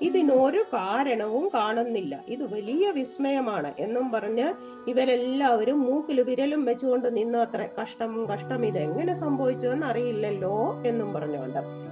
ഇതിനൊരു 0.02 0.58
കാരണവും 0.58 1.48
കാണുന്നില്ല. 1.54 2.20
ഇത് 2.28 2.54
വലിയ 2.54 2.90
വിസ്മയമാണ് 2.90 3.74
എന്നും 3.78 4.12
പറഞ്ഞ് 4.12 4.54
ഇവരെല്ലാവരും 4.90 5.80
മൂക്കിൽ 5.80 6.20
വിരലും 6.20 6.64
വെച്ചുകൊണ്ട് 6.64 7.16
നിന്നു 7.16 7.38
അത്ര 7.38 7.68
കഷ്ടം 7.82 8.28
കഷ്ടം. 8.28 8.66
ഇത് 8.66 8.78
എങ്ങനെ 8.78 9.14
സംഭവിച്ചു 9.14 9.66
എന്ന് 9.66 9.86
അറിയില്ലല്ലോ 9.86 10.82
എന്നും 10.86 11.14
പറഞ്ഞുകൊണ്ട്. 11.14 11.91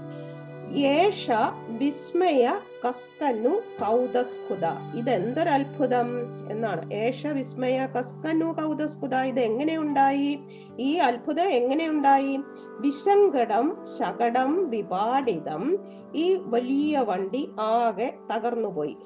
യേഷ 0.77 1.31
വിസ്മയ 1.69 2.59
കസ്കന്നു 2.87 3.49
കൗതസ്കുത. 3.49 4.97
ഇതെന്തൊരത്ഭുതം 4.99 6.09
എന്നാണ്. 6.51 6.93
ഏഷ 6.93 7.27
വിസ്മയ 7.27 7.89
കസ്കനു 7.99 8.45
കൗതസ്കുത. 8.45 9.15
ഇത് 9.15 9.41
എങ്ങനെയുണ്ടായി 9.41 10.39
ഈ 10.79 10.95
അത്ഭുതം 10.95 11.45
എങ്ങനെയുണ്ടായി 11.45 12.39
വിശങ്കടം 12.81 13.77
ശകടം 13.99 14.71
വിപാടിതം 14.71 15.79
ഈ 16.15 16.39
വലിയ 16.45 16.99
വണ്ടി 16.99 17.51
ആകെ 17.61 18.15
തകർന്നുപോയി. 18.33 18.97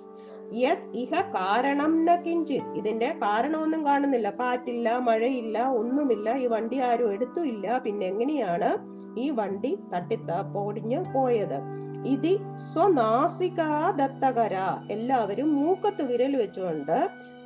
യത് 0.63 0.89
ഇഹ 0.95 1.21
കാരണം 1.37 1.93
കിഞ്ചിത്. 2.25 2.69
ഇതിന്റെ 2.77 3.09
കാരണമൊന്നും 3.23 3.87
കാണുന്നില്ല. 3.87 4.31
കാറ്റില്ല 4.31 4.89
മഴയില്ല 4.99 5.59
ഒന്നുമില്ല. 5.81 6.37
ഈ 6.37 6.47
വണ്ടി 6.47 6.79
ആരും 6.81 7.13
എടുത്തുമില്ല. 7.13 7.79
പിന്നെ 7.79 8.07
എങ്ങനെയാണ് 8.07 8.71
ഈ 9.19 9.31
വണ്ടി 9.31 9.73
തട്ടിത്ത 9.93 10.31
പൊടിഞ്ഞ് 10.55 11.05
പോയത്? 11.15 11.59
ഇതി 12.07 12.33
സ്വനാസികാ 12.73 13.69
ദത്തകര 13.91 14.57
എല്ലാവരും 14.91 15.55
മൂക്കത്ത് 15.55 16.03
വിരൽ 16.03 16.37
വെച്ചുകൊണ്ട് 16.37 16.97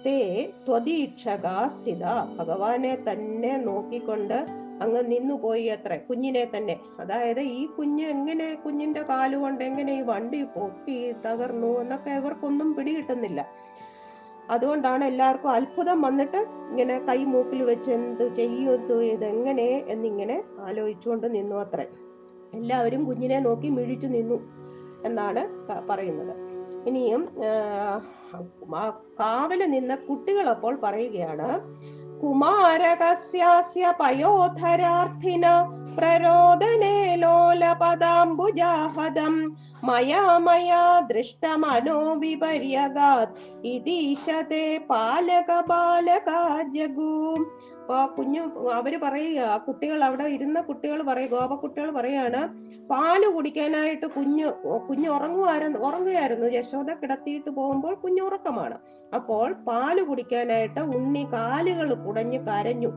തേ 0.06 0.18
ത്വദീക്ഷക 0.66 1.46
സ്ഥിത. 1.66 2.04
ഭഗവാനെ 2.38 2.94
തന്നെ 3.08 3.56
നോക്കിക്കൊണ്ട് 3.56 4.38
അങ്ങ് 4.82 5.00
നിന്നുപോയി 5.12 5.66
അത്ര. 5.75 5.92
കുഞ്ഞിനെ 6.08 6.44
തന്നെ. 6.56 6.76
അതായത് 7.00 7.40
ഈ 7.40 7.66
കുഞ്ഞ് 7.76 8.06
എങ്ങനെ 8.14 8.49
കുഞ്ഞിന്റെ 8.64 9.02
കാലുകൊണ്ട് 9.02 9.62
എങ്ങനെ 9.64 9.92
ഈ 10.00 10.02
വണ്ടി 10.11 10.42
പൊട്ടി 10.56 10.99
തകർന്നു 11.26 11.70
എന്നൊക്കെ 11.80 12.11
ഇവർക്കൊന്നും 12.20 12.68
പിടികിട്ടുന്നില്ല. 12.75 13.40
അതുകൊണ്ടാണ് 14.50 15.04
എല്ലാവർക്കും 15.04 15.50
അത്ഭുതം 15.50 15.99
വന്നിട്ട് 16.02 16.40
ഇങ്ങനെ 16.70 16.94
കൈ 17.08 17.18
മൂക്കിൽ 17.32 17.61
വെച്ച് 17.62 17.90
എന്ത് 17.90 18.25
ചെയ്യത്തു 18.37 18.97
ഇതെങ്ങനെ 19.14 19.66
എന്നിങ്ങനെ 19.94 20.37
ആലോചിച്ചുകൊണ്ട് 20.66 21.26
നിന്നു 21.35 21.56
അത്ര. 21.56 21.80
എല്ലാവരും 22.54 23.02
കുഞ്ഞിനെ 23.04 23.38
നോക്കി 23.40 23.68
മിഴിച്ചു 23.68 24.06
നിന്നു 24.06 24.38
എന്നാണ് 25.04 25.42
പറയുന്നത്. 25.90 26.35
ഇനിയും 26.88 27.23
കാവൽ 29.20 29.61
നിന്ന 29.75 29.92
കുട്ടികൾ 30.08 30.47
അപ്പോൾ 30.54 30.75
പറയുകയാണ് 30.85 31.49
കുമാരകസ്യാസ്യ 32.22 33.94
പയോധരാർത്ഥിന 34.00 35.46
പ്രരോദനേ 35.98 37.14
ലോലപദാംബുജാഹദം 37.14 39.34
മയാ 39.84 40.38
മയാ 40.38 41.00
ദൃഷ്ടമനോ 41.00 42.00
വിപര്യഗാത്. 42.22 43.34
ഇതീശത്തെ 43.64 44.87
പാലക 44.90 45.50
ബാലക 45.68 46.28
ജഗൂ 47.88 47.95
ആ 47.97 48.07
കുഞ്ഞു 48.07 48.42
അവർ 48.78 48.95
പറയുക 49.02 49.40
ആ 49.52 49.57
കുട്ടികൾ 49.57 50.04
അവിടെ 50.04 50.25
ഇരുന്ന 50.37 50.61
കുട്ടികൾ 50.61 50.99
പറയും 51.02 51.30
ഗോപക്കുട്ടികൾ 51.30 51.90
പറയാണ് 51.90 52.40
പാൽ 52.90 53.23
കുടിക്കാനായിട്ട് 53.37 54.07
കുഞ്ഞ് 54.07 54.49
കുഞ്ഞ് 54.88 55.09
ഉറങ്ങുമായിരുന്നു 55.09 55.78
ഉറങ്ങുകയായിരുന്നു. 55.78 56.47
യശോദ 56.47 56.90
കിടത്തിയിട്ട് 57.02 57.50
പോകുമ്പോൾ 57.50 57.95
കുഞ്ഞ് 57.95 58.23
ഉറക്കമാണ്. 58.23 58.76
അപ്പോൾ 59.14 59.52
പാൽ 59.68 60.02
കുടിക്കാനായിട്ട് 60.02 60.80
ഉണ്ണി 60.80 61.23
കാലുകൾ 61.33 61.95
കുടഞ്ഞു 62.07 62.38
കരഞ്ഞു. 62.49 62.90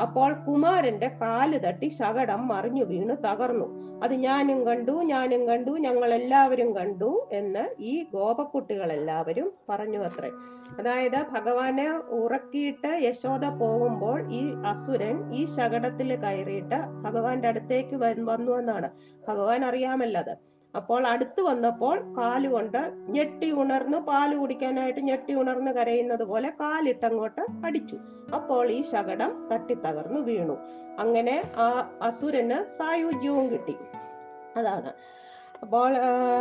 അപ്പോൾ 0.00 0.32
കുമാരന്റെ 0.32 1.08
കാൽ 1.08 1.58
തട്ടി 1.58 1.88
ശകടം 1.88 2.48
മറിഞ്ഞു 2.48 2.84
വീണ് 2.84 3.16
തകർന്നു. 3.24 3.66
അത് 4.02 4.14
ഞാനും 4.14 4.66
കണ്ടു 4.66 4.92
ഞാനും 4.92 5.48
കണ്ടു 5.48 5.70
ഞങ്ങൾ 5.70 6.14
എല്ലാവരും 6.14 6.76
കണ്ടു 6.76 7.28
എന്ന് 7.32 7.74
ഈ 7.78 8.06
ഗോപക്കുട്ടികൾ 8.12 8.92
എല്ലാവരും 8.92 9.52
പറഞ്ഞു 9.68 9.98
അത്രേ. 9.98 10.30
അതായത് 10.78 11.26
ഭഗവാനെ 11.32 11.88
ഉറക്കിയിട്ട് 11.90 12.90
യശോദ 13.02 13.44
പോകുമ്പോൾ 13.44 14.32
ഈ 14.32 14.42
അസുരൻ 14.66 15.32
ഈ 15.32 15.44
ശകടത്തിൽ 15.44 16.16
കയറിയിട്ട് 16.16 16.78
ഭഗവാന്റെ 17.02 17.48
അടുത്തേക്ക് 17.48 17.96
വന്നു 17.96 18.52
എന്നാണ്. 18.52 18.90
ഭഗവാൻ 19.28 19.64
അറിയാമല്ലത്. 19.64 20.48
അപ്പോൾ 20.76 21.06
അടുത്ത് 21.06 21.40
വന്നപ്പോൾ 21.40 21.98
കാലുകൊണ്ട് 22.16 22.92
ഞെട്ടി 23.08 23.50
ഉണർന്ന് 23.50 23.98
പാൽ 23.98 24.36
കുടിക്കാനായിട്ട് 24.36 25.00
ഞെട്ടി 25.00 25.34
ഉണർന്ന് 25.34 25.70
കരയുന്നത് 25.70 26.24
പോലെ 26.24 26.52
കാലിട്ടങ്ങോട്ട് 26.60 27.40
അടിച്ചു. 27.66 27.96
അപ്പോൾ 28.34 28.70
ഈ 28.70 28.82
ശകടം 28.82 29.48
തട്ടിത്തകർന്നു 29.52 30.20
വീണു. 30.20 30.56
അങ്ങനെ 30.98 31.42
ആ 31.56 31.90
അസുരന് 32.02 32.70
സായുജ്യവും 32.78 33.50
കിട്ടി. 33.52 33.76
അതാണ്. 34.56 34.92
അപ്പോൾ 35.62 35.92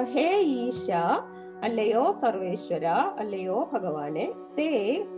ഹേ 0.03 0.29
ഈശ 0.39 0.91
അല്ലയോ 1.63 2.11
സർവേശ്വര 2.11 2.85
അല്ലയോ 3.19 3.69
ഭഗവാനെ 3.73 4.25
തേ 4.57 4.69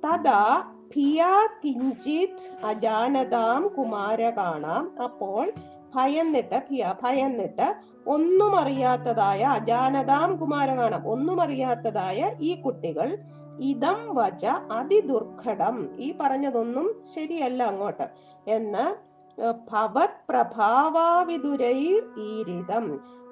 തഥാ 0.05 0.63
ഭിയാ 0.97 1.49
കിഞ്ചിത് 1.65 2.67
അജാനതാം 2.67 3.69
കുമാര 3.69 4.31
കാണാം. 4.31 5.03
അപ്പോൾ 5.03 5.53
ഭയന്നിട്ട് 5.95 6.63
ഭിയ 6.71 6.95
ഭയന്നിട്ട് 7.03 7.75
ഒന്നും 8.07 8.57
അറിയാത്തതായ 8.57 9.43
അജാനതാം 9.43 10.37
കുമാര 10.37 10.75
കാണാം. 10.75 11.09
ഒന്നും 11.09 11.41
അറിയാത്തതായ 11.41 12.37
ഈ 12.41 12.61
കുട്ടികൾ 12.61 13.19
ഇതം 13.61 14.15
വച 14.15 14.45
അതിദുർഘടം. 14.47 15.97
ഈ 15.99 16.15
പറഞ്ഞതൊന്നും 16.21 17.05
ശരിയല്ല 17.15 17.63
അങ്ങോട്ട് 17.63 18.09
എന്ന് 18.51 19.12
ഏഹ്, 19.39 19.55
ഭവത് 19.71 20.19
പ്രഭാവാവിതുരൈർ 20.29 22.03
ഈരിതം 22.25 22.87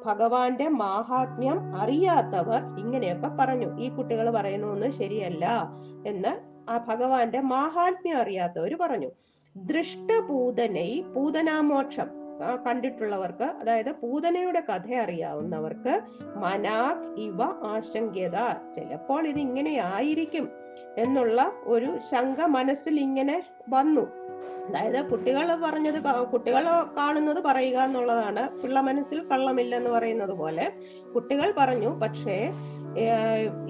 ഭഗവാന്റെ 0.05 0.69
മാഹാത്മ്യം 0.69 1.77
അറിയാത്തവർ 1.77 2.79
ഇങ്ങനെയൊക്കെ 2.79 3.29
പറഞ്ഞു. 3.41 3.81
ഈ 3.81 3.89
കുട്ടികൾ 3.89 4.31
പറയുന്നൊന്നും 4.31 4.93
ശരിയല്ല 4.93 5.45
എന്ന് 6.07 6.33
ആ 6.71 6.85
ഭഗവാന്റെ 6.89 7.41
മാഹാത്മ്യം 7.41 8.19
അറിയാത്തവർ 8.19 8.75
പറഞ്ഞു. 8.81 9.11
ദൃഷ്ടഭൂതനൈ 9.57 10.91
പൂതനാമോക്ഷം. 11.15 12.09
കണ്ടിട്ടുള്ളവർക്ക് 12.67 13.45
അതായത് 13.61 13.93
പൂതനയുടെ 13.93 14.61
കഥ 14.61 14.95
അറിയാവുന്നവർക്ക് 14.95 15.95
മനാക് 16.37 17.21
ഇവ 17.21 17.43
ആശങ്ക്യത 17.67 18.37
ചിലപ്പോൾ 18.77 19.27
ഇത് 19.27 19.39
ഇങ്ങനെ 19.39 19.77
ആയിരിക്കും 19.93 20.47
എന്നുള്ള 20.99 21.41
ഒരു 21.65 21.99
ശങ്ക 22.11 22.43
മനസ്സിൽ 22.49 23.01
ഇങ്ങനെ 23.01 23.37
വന്നു. 23.69 24.05
അതായത് 24.67 24.99
കുട്ടികൾ 25.11 25.47
പറഞ്ഞത് 25.65 25.99
കുട്ടികൾ 26.33 26.65
കാണുന്നത് 26.99 27.41
പറയുക 27.47 27.79
എന്നുള്ളതാണ്. 27.87 28.43
പിള്ള 28.61 28.81
മനസ്സിൽ 28.89 29.19
കള്ളമില്ലെന്ന് 29.31 29.91
പറയുന്നത് 29.97 30.35
പോലെ 30.43 30.67
കുട്ടികൾ 31.15 31.49
പറഞ്ഞു 31.61 31.91
പക്ഷേ 32.03 32.37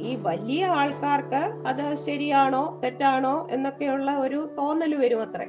ഈ 0.09 0.13
വലിയ 0.29 0.63
ആൾക്കാർക്ക് 0.81 1.43
അത് 1.71 1.85
ശരിയാണോ 2.07 2.63
തെറ്റാണോ 2.85 3.35
എന്നൊക്കെയുള്ള 3.57 4.11
ഒരു 4.25 4.39
തോന്നൽ 4.59 4.95
വരും 5.03 5.23
അത്രേ. 5.27 5.49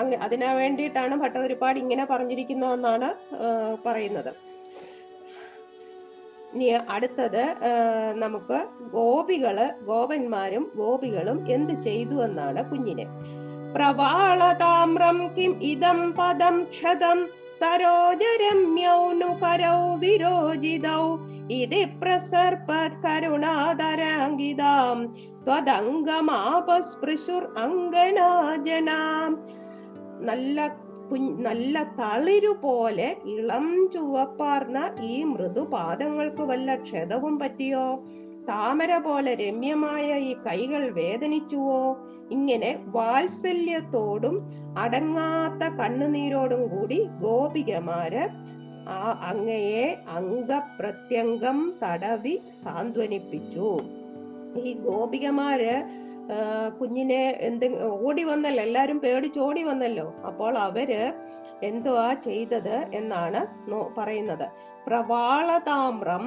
അങ്ങ് 0.00 0.16
അതിനു 0.26 0.54
വേണ്ടിയിട്ടാണ് 0.60 1.14
ഭട്ടതിരിപ്പാട് 1.22 1.78
ഇങ്ങനെ 1.84 2.04
പറഞ്ഞിരിക്കുന്നതെന്നാണ് 2.12 3.08
പറയുന്നത്. 3.88 4.32
ഇനി 6.54 6.66
അടുത്തത് 6.94 7.42
നമുക്ക് 8.22 8.56
ഗോപികൾ 8.94 9.58
ഗോപന്മാരും 9.90 10.64
ഗോപികളും 10.80 11.38
എന്ത് 11.54 11.74
ചെയ്തു 11.86 12.16
എന്നാണ് 12.24 12.60
കുഞ്ഞിനെ. 12.70 13.06
പ്രവാളതാമ്രം 13.75 15.19
കിം 15.35 15.53
ഇതം 15.71 15.99
പദം 16.19 16.55
ക്ഷതം 16.71 17.19
സരോജരമ്യൗ 17.59 19.01
नु 19.19 19.29
करौ 19.41 19.77
विरोजितौ 20.01 21.03
इति 21.51 21.81
प्रसर्पत् 22.01 22.99
करुणादराङ्गिदाम् 23.03 25.01
त्वदङ्गमापस्पृशुर् 25.45 27.47
अङ्गनाजनाम् 27.63 29.37
നല്ല 30.27 30.57
കുഞ്ഞ് 31.09 31.33
നല്ല 31.43 31.75
തളിരു 31.97 32.49
പോലെ 32.61 33.05
ഇളം 33.33 33.67
ചുവപ്പാർന്ന 33.93 34.77
ഈ 35.09 35.11
മൃദുപാദങ്ങൾക്ക് 35.31 36.43
വല്ല 36.49 36.69
ക്ഷതവും 36.81 37.35
പറ്റിയോ 37.41 37.83
താമര 38.48 38.98
പോലെ 38.98 39.34
രമ്യമായ 39.34 40.18
ഈ 40.18 40.34
കൈകൾ 40.34 40.90
വേദനിച്ചുവോ? 40.90 41.96
ഇങ്ങനെ 42.30 42.84
വാത്സല്യത്തോടും 42.86 44.50
അടങ്ങാത്ത 44.78 45.74
കണ്ണുനീരോടും 45.74 46.68
കൂടി 46.68 47.04
ഗോപികമാര് 47.20 48.28
ആ 48.88 49.20
അങ്ങയെ 49.28 49.96
അംഗപ്രത്യംഗം 50.08 51.74
തടവി 51.82 52.40
സാന്ത്വനിപ്പിച്ചു. 52.64 53.80
ഈ 54.58 54.72
ഗോപികമാര് 54.72 56.01
കുഞ്ഞിനെ 56.78 57.22
എന്ത് 57.40 57.66
ഓടി 58.06 58.22
വന്നല്ലോ 58.22 58.62
എല്ലാരും 58.62 59.00
പേടിച്ചോടി 59.00 59.62
വന്നല്ലോ. 59.62 60.06
അപ്പോൾ 60.26 60.58
അവർ 60.58 60.90
എന്തുവാ 61.62 62.14
ചെയ്തത് 62.14 62.76
എന്നാണ് 62.92 63.40
പറയുന്നത്. 63.98 64.46
പ്രവാളതാമ്രം 64.86 66.24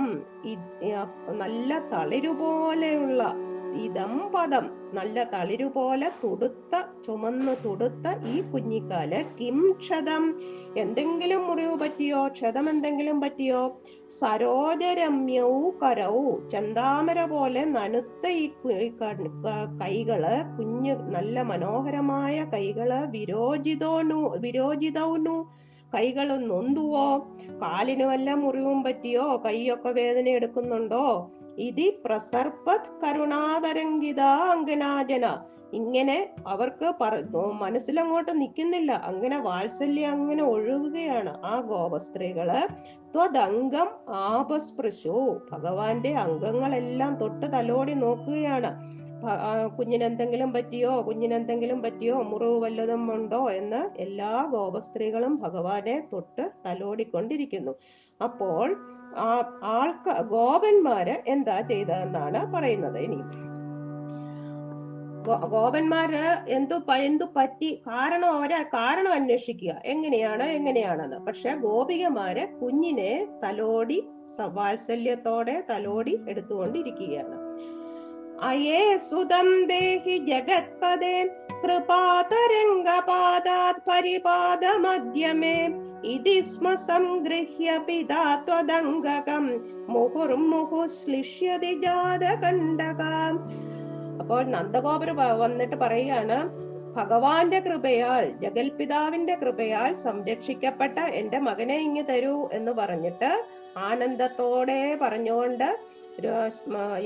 നല്ല 1.29 1.79
തളിരുപോലെയുള്ള 1.93 3.23
ഇതം 3.83 4.31
പദം 4.35 4.69
നല്ല 4.93 5.23
തളിരുപോലെ 5.23 6.11
തുടുത്ത 6.23 7.03
ചുമന്ന് 7.07 7.55
തുടുത്ത 7.65 8.27
ഈ 8.27 8.41
കുഞ്ഞിക്കാൽ 8.41 9.25
കിം 9.41 9.75
ക്ഷതം. 9.81 10.39
എന്തെങ്കിലും 10.77 11.47
മുറിവ് 11.47 11.79
പറ്റിയോ? 11.79 12.27
ക്ഷതം 12.27 12.69
എന്തെങ്കിലും 12.69 13.21
പറ്റിയോ? 13.21 13.81
സരോജരമ്യവും 14.19 15.79
കരവും 15.83 16.49
ചന്താമര 16.49 17.25
പോലെ 17.25 17.65
നനുത്ത 17.65 18.27
ഈ 18.27 18.49
കൈകൾ 19.81 20.25
കുഞ്ഞ് 20.59 20.95
നല്ല 20.95 21.41
മനോഹരമായ 21.41 22.45
കൈകൾ 22.53 22.93
വിരോചിതോനു 22.93 24.37
വിരോചിതൗനു. 24.37 25.51
കൈകൾ 25.95 26.37
നൊന്തുവോ? 26.37 27.17
കാലിന് 27.61 28.03
വല്ല 28.03 28.33
മുറിവും 28.33 28.83
പറ്റിയോ? 28.83 29.41
കൈയൊക്കെ 29.45 29.89
വേദന 29.89 30.27
എടുക്കുന്നുണ്ടോ 30.27 31.31
ഇതി 31.57 32.01
പ്രസർപ്പത് 32.05 33.03
കരുണാതരംഗിതാംഗനാജന 33.03 35.37
ഇങ്ങനെ 35.73 36.33
അവർക്ക് 36.47 36.93
മനസ്സിലങ്ങോട്ട് 37.53 38.41
നിൽക്കുന്നില്ല. 38.41 38.91
അങ്ങനെ 38.91 39.39
വാത്സല്യം 39.39 40.11
അങ്ങനെ 40.11 40.43
ഒഴുകുകയാണ് 40.43 41.45
ആ 41.45 41.61
ഗോപസ്ത്രീകൾ. 41.61 42.67
ത്വദംഗം 43.13 43.87
ആപസ്പൃശു. 44.09 45.41
ഭഗവാന്റെ 45.51 46.15
അംഗങ്ങളെല്ലാം 46.15 47.15
തൊട്ട് 47.15 47.53
തലോടി 47.53 47.93
നോക്കുകയാണ്. 47.93 48.95
കുഞ്ഞിനെന്തെങ്കിലും 49.79 50.53
പറ്റിയോ 50.53 51.03
കുഞ്ഞിനെന്തെങ്കിലും 51.07 51.81
പറ്റിയോ 51.81 52.21
മുറിവ് 52.21 52.63
വല്ലതും 52.63 53.13
ഉണ്ടോ 53.13 53.51
എന്ന് 53.51 53.97
എല്ലാ 53.97 54.47
ഗോപസ്ത്രീകളും 54.51 55.35
ഭഗവാനെ 55.35 56.07
തൊട്ട് 56.13 56.51
തലോടിക്കൊണ്ടിരിക്കുന്നു. 56.65 57.71
അപ്പോൾ 58.23 58.75
ആൾക്ക 59.63 60.21
ഗോപന്മാര് 60.21 61.23
എന്താ 61.27 61.61
ചെയ്തതെന്നാണ് 61.61 62.53
പറയുന്നത് 62.53 62.97
ഇനി. 62.97 63.17
ഗോപന്മാര് 65.49 66.43
എന്തു 66.47 66.93
എന്തു 66.93 67.25
പറ്റി? 67.35 67.81
കാരണം 67.87 68.31
അവരെ 68.31 68.63
കാരണം 68.63 69.13
അന്വേഷിക്കുക. 69.13 69.81
എങ്ങനെയാണ് 69.85 70.43
എങ്ങനെയാണെന്ന്. 70.43 71.17
പക്ഷെ 71.17 71.55
ഗോപികമാര് 71.55 72.61
കുഞ്ഞിനെ 72.61 73.27
തലോടി 73.43 74.07
വാത്സല്യത്തോടെ 74.39 75.63
തലോടി 75.69 76.19
എടുത്തുകൊണ്ടിരിക്കുകയാണ്. 76.29 77.45
അയേ 78.41 78.97
സുതം 78.97 79.67
ദേഹി 79.67 80.17
ജഗത്പദേ 80.17 81.29
കൃപാതരംഗപാദാത് 81.63 83.89
പരിപാദമധ്യമേ 83.89 85.69
ഇതി 86.11 86.35
സ്മ 86.51 86.67
സംഗൃഹ്യ 86.87 87.69
പിതാ 87.87 88.23
ത്വദംഗകം. 88.47 89.45
മുഹുർമുഹു 89.93 90.79
ശ്ലിഷ്യതി 90.97 91.71
അപ്പോൾ 94.21 94.41
നന്ദഗോപുര 94.53 95.11
വന്നിട്ട് 95.41 95.77
പറയുകയാണ് 95.83 96.37
ഭഗവാന്റെ 96.97 97.59
കൃപയാൽ 97.59 98.25
ജഗൽപിതാവിന്റെ 98.43 99.35
കൃപയാൽ 99.41 99.91
സംരക്ഷിക്കപ്പെട്ട 100.05 100.97
എന്റെ 101.21 101.39
മകനെ 101.47 101.77
ഇങ്ങ് 101.87 102.03
തരൂ 102.09 102.35
എന്ന് 102.57 102.73
പറഞ്ഞിട്ട് 102.79 103.31
ആനന്ദത്തോടെ 103.89 104.79
പറഞ്ഞുകൊണ്ട് 105.01 105.67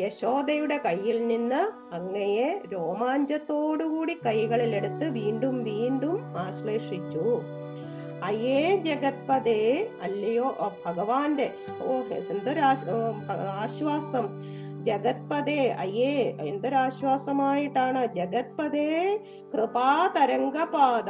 യശോദയുടെ 0.01 0.77
കയ്യിൽ 0.83 1.17
നിന്ന് 1.27 1.61
അങ്ങയെ 1.97 2.49
രോമാഞ്ചത്തോടുകൂടി 2.73 4.15
കൈകളിലെടുത്ത് 4.25 5.05
വീണ്ടും 5.19 5.55
വീണ്ടും 5.63 6.17
ആശ്ലേഷിച്ചു. 6.43 7.25
അയ്യേ 8.23 8.75
ജഗത്പദേ 8.77 9.89
അല്ലയോ? 10.01 10.73
ഭഗവാന്റെ. 10.85 11.53
ഓ 11.81 12.01
എന്തൊരാശ് 12.29 12.89
ഓ, 12.89 12.97
ആശ്വാസം. 13.61 14.25
ജഗത്പദേ 14.85 15.69
അയ്യേ 15.69 16.35
എന്തൊരാശ്വാസമായിട്ടാണ്? 16.39 18.05
ജഗത്പദേ 18.15 19.19
കൃപാ 19.53 20.07
തരംഗപാദ 20.15 21.09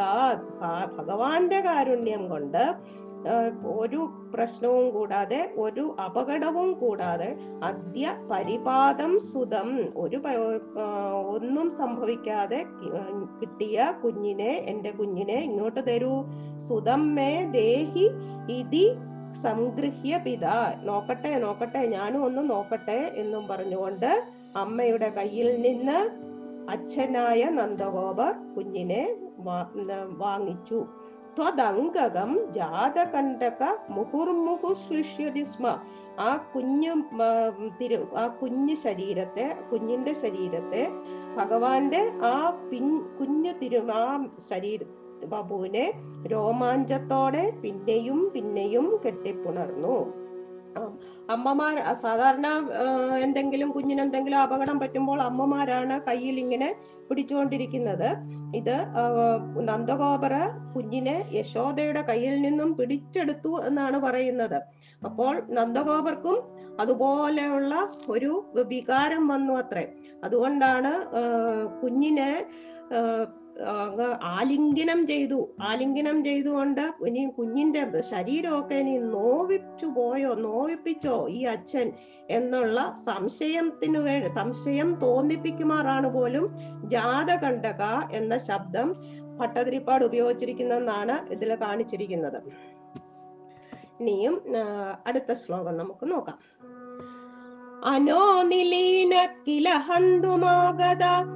ഭഗവാന്റെ 0.98 1.60
കാരുണ്യം 1.60 2.30
കൊണ്ട് 2.30 2.64
ഒരു 3.80 4.02
പ്രശ്നവും 4.34 4.86
കൂടാതെ 4.96 5.40
ഒരു 5.64 5.84
അപകടവും 6.06 6.70
കൂടാതെ 6.82 7.30
അദ്യ 7.70 8.14
പരിപാതം 8.32 9.12
സുതം 9.32 9.70
ഒരു 10.04 10.20
ഒന്നും 11.36 11.68
സംഭവിക്കാതെ 11.82 12.60
കിട്ടിയ 13.42 13.88
കുഞ്ഞിനെ 14.04 14.52
എന്റെ 14.72 14.92
കുഞ്ഞിനെ 15.00 15.38
ഇങ്ങോട്ട് 15.50 15.82
തരൂ. 15.90 16.16
സുതം 16.68 17.04
മേ 17.18 17.32
ദേഹി 17.60 18.06
ഇതി 18.60 18.86
സംഗൃഹ്യ 19.46 20.14
പിത. 20.26 20.46
നോക്കട്ടെ 20.90 21.32
നോക്കട്ടെ 21.46 21.82
ഞാനും 21.96 22.22
ഒന്ന് 22.28 22.44
നോക്കട്ടെ 22.54 23.00
എന്നും 23.24 23.44
പറഞ്ഞുകൊണ്ട് 23.52 24.12
അമ്മയുടെ 24.64 25.10
കയ്യിൽ 25.18 25.50
നിന്ന് 25.66 26.00
അച്ഛനായ 26.74 27.42
നന്ദഗോപർ 27.58 28.32
കുഞ്ഞിനെ 28.56 29.04
വാങ്ങിച്ചു. 30.24 30.80
ത്വദംഗകം 31.40 32.32
ജാതകണ്ഠക 32.56 33.62
മുഹുർമുഹു 33.90 34.70
സൃഷ്യതി 34.86 35.44
സ്മ. 35.52 35.66
ആ 36.20 36.32
കുഞ്ഞു 36.54 36.94
ആ 38.22 38.24
കുഞ്ഞു 38.42 38.76
ശരീരത്തെ 38.76 39.46
കുഞ്ഞിന്റെ 39.72 40.14
ശരീരത്തെ 40.14 40.84
ഭഗവാന്റെ 41.38 42.02
ആ 42.32 42.34
പിൻ 42.72 42.86
കുഞ്ഞു 43.20 43.54
തിരു 43.62 43.82
ആ 44.00 44.04
ശരീര 44.50 44.82
ബാബുവിനെ 45.26 45.86
രോമാഞ്ചത്തോടെ 46.32 47.46
പിന്നെയും 47.64 48.20
പിന്നെയും 48.36 48.88
കെട്ടിപ്പുണർന്നു. 49.06 49.98
അമ്മമാർ 51.30 51.76
സാധാരണ 52.04 52.48
എന്തെങ്കിലും 53.26 53.70
കുഞ്ഞിന് 53.72 54.02
എന്തെങ്കിലും 54.02 54.40
അപകടം 54.40 54.78
പറ്റുമ്പോൾ 54.80 55.20
അമ്മമാരാണ് 55.22 55.96
കയ്യിൽ 56.08 56.36
ഇങ്ങനെ 56.40 56.70
പിടിച്ചുകൊണ്ടിരിക്കുന്നത്. 57.10 58.10
ഇത് 58.56 58.76
നന്ദഗോപര 59.70 60.36
കുഞ്ഞിനെ 60.76 61.18
യശോദയുടെ 61.34 62.02
കയ്യിൽ 62.02 62.36
നിന്നും 62.42 62.70
പിടിച്ചെടുത്തു 62.78 63.52
എന്നാണ് 63.68 63.98
പറയുന്നത്. 64.06 64.58
അപ്പോൾ 65.06 65.34
നന്ദഗോപർക്കും 65.58 66.38
അതുപോലെയുള്ള 66.80 67.74
ഒരു 68.10 68.32
വികാരം 68.74 69.24
വന്നു 69.28 69.54
അത്രേ. 69.54 69.86
അതുകൊണ്ടാണ് 70.24 70.92
കുഞ്ഞിനെ 71.82 72.32
അങ്ങ് 73.76 74.08
ആലിംഗനം 74.38 75.00
ചെയ്തു. 75.08 75.40
ആലിംഗനം 75.70 76.18
ചെയ്തുകൊണ്ട് 76.28 76.82
ഇനി 77.08 77.24
കുഞ്ഞിന്റെ 77.38 77.82
ശരീരമൊക്കെ 78.12 78.78
ഇനി 78.84 78.96
നോവിച്ചു 79.16 79.88
പോയോ 79.98 80.32
നോവിപ്പിച്ചോ 80.48 81.16
ഈ 81.38 81.40
അച്ഛൻ 81.54 81.88
എന്നുള്ള 82.38 82.80
സംശയത്തിന് 83.10 84.02
വേണ്ടി 84.08 84.30
സംശയം 84.42 84.92
തോന്നിപ്പിക്കുമാറാണ് 85.06 86.10
പോലും 86.18 86.46
ജാതകണ്ഠക 86.96 87.84
എന്ന 88.20 88.38
ശബ്ദം 88.50 88.90
ഭട്ടതിരിപ്പാട് 89.40 90.04
ഉപയോഗിച്ചിരിക്കുന്നതെന്നാണ് 90.06 91.18
ഇതിൽ 91.32 91.52
കാണിച്ചിരിക്കുന്നത്. 91.66 92.40
ഇനിയും 94.00 94.36
അടുത്ത 95.08 95.32
ശ്ലോകം 95.34 95.78
നമുക്ക് 95.78 96.06
നോക്കാം. 96.12 96.38
അനോ 97.86 98.42
നിലീന 98.42 99.28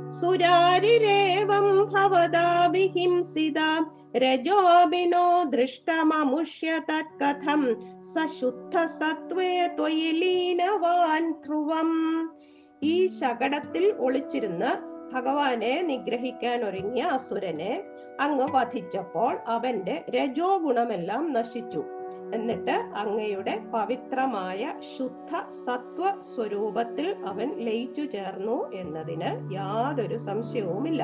സുരാരിരേവം 0.09 1.85
ഭവതാ 1.85 2.67
വിഹിംസിത 2.71 3.59
രജോബിനോ 4.17 5.43
ദൃഷ്ടമമുഷ്യ 5.43 6.79
തത്കഥം 6.91 7.75
സശുദ്ധ 8.13 8.83
സത്വേ 8.83 9.67
ത്വയി 9.67 10.11
ലീനവാൻ 10.11 11.31
ധ്രുവം. 11.31 11.91
ഈ 12.83 13.07
ശകടത്തിൽ 13.07 13.91
ഒളിച്ചിരുന്ന് 13.99 14.93
ഭഗവാനെ 15.13 15.81
നിഗ്രഹിക്കാൻ 15.81 16.63
ഒരുങ്ങിയ 16.63 17.03
അസുരനെ 17.03 17.83
അങ്ങ് 18.19 18.47
വധിച്ചപ്പോൾ 18.51 19.37
അവന്റെ 19.47 20.05
രജോ 20.09 20.57
ഗുണമെല്ലാം 20.57 21.33
നശിച്ചു. 21.33 22.02
എന്നിട്ട് 22.37 22.75
അങ്ങയുടെ 23.01 23.55
പവിത്രമായ 23.73 24.61
ശുദ്ധ 24.93 25.31
സത്വ 25.65 26.11
സ്വരൂപത്തിൽ 26.31 27.07
അവൻ 27.31 27.49
ലയിച്ചു 27.67 28.03
ചേർന്നു 28.15 28.57
എന്നതിന് 28.81 29.29
യാതൊരു 29.57 30.17
സംശയവുമില്ല. 30.29 31.03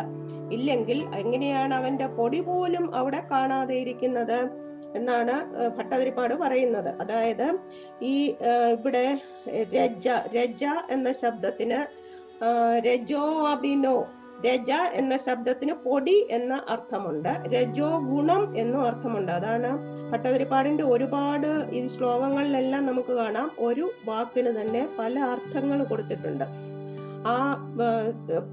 ഇല്ലെങ്കിൽ 0.58 1.00
എങ്ങനെയാണ് 1.22 1.74
അവന്റെ 1.80 2.08
പൊടി 2.18 2.42
പോലും 2.48 2.86
അവിടെ 3.00 3.22
കാണാതെ 3.32 3.76
ഇരിക്കുന്നത് 3.84 4.40
എന്നാണ് 4.98 5.36
ഭട്ടതിരിപ്പാട് 5.78 6.34
പറയുന്നത്. 6.44 6.92
അതായത് 7.02 7.48
ഈ 8.12 8.16
ഇവിടെ 8.76 9.06
രജ 9.76 10.08
രജ 10.38 10.64
എന്ന 10.96 11.10
ശബ്ദത്തിന് 11.24 11.80
രജോ 12.88 13.26
അഭിനോ 13.54 13.98
രജ 14.46 14.72
എന്ന 15.00 15.14
ശബ്ദത്തിന് 15.28 15.74
പൊടി 15.86 16.18
എന്ന 16.38 16.54
അർത്ഥമുണ്ട്. 16.74 17.32
രജോ 17.54 17.90
ഗുണം 18.12 18.44
എന്നും 18.62 18.82
അർത്ഥമുണ്ട്. 18.90 19.32
അതാണ് 19.32 19.72
ഭട്ടതിരിപ്പാടിന്റെ 20.12 20.84
ഒരുപാട് 20.84 21.48
ഈ 21.72 21.88
ശ്ലോകങ്ങളിലെല്ലാം 21.88 22.86
നമുക്ക് 22.86 23.14
കാണാം. 23.14 23.50
ഒരു 23.60 23.86
വാക്കിന് 24.06 24.62
തന്നെ 24.62 24.88
പല 25.00 25.20
അർത്ഥങ്ങൾ 25.34 25.84
കൊടുത്തിട്ടുണ്ട്. 25.84 26.46
ആ 27.28 27.38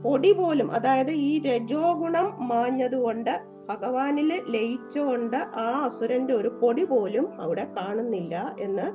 പൊടി 0.04 0.32
പോലും 0.32 0.68
അതായത് 0.76 1.10
ഈ 1.10 1.32
രജോ 1.46 1.84
ഗുണം 2.00 2.26
മാഞ്ഞതുകൊണ്ട് 2.48 3.34
ഭഗവാനിൽ 3.68 4.30
ലയിച്ചുകൊണ്ട് 4.54 5.36
ആ 5.36 5.68
അസുരന്റെ 5.84 6.34
ഒരു 6.34 6.48
പൊടി 6.60 6.84
പോലും 6.84 7.26
അവിടെ 7.40 7.64
കാണുന്നില്ല 7.76 8.34
എന്ന് 8.60 8.86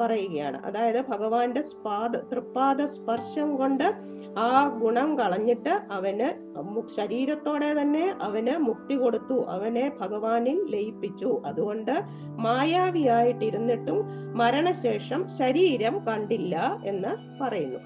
പറയുകയാണ്. 0.00 0.66
അതായത് 0.66 1.04
ഭഗവാന്റെ 1.08 1.60
സ്പാദ 1.60 2.16
തൃപ്പാദ 2.16 2.84
സ്പർശം 2.84 3.56
കൊണ്ട് 3.56 3.94
ആ 4.38 4.68
ഗുണം 4.68 5.18
കളഞ്ഞിട്ട് 5.18 5.80
അവന് 5.90 6.52
ശരീരത്തോടെ 6.96 7.80
തന്നെ 7.80 8.14
അവന് 8.22 8.56
മുക്തി 8.58 8.94
കൊടുത്തു. 8.94 9.44
അവനെ 9.48 9.92
ഭഗവാനിൽ 10.00 10.66
ലയിപ്പിച്ചു. 10.70 11.42
അതുകൊണ്ട് 11.46 12.02
മായാവിയായിട്ടിരുന്നിട്ടും 12.36 14.04
മരണശേഷം 14.34 15.26
ശരീരം 15.38 16.06
കണ്ടില്ല 16.06 16.80
എന്ന് 16.84 17.42
പറയുന്നു. 17.44 17.78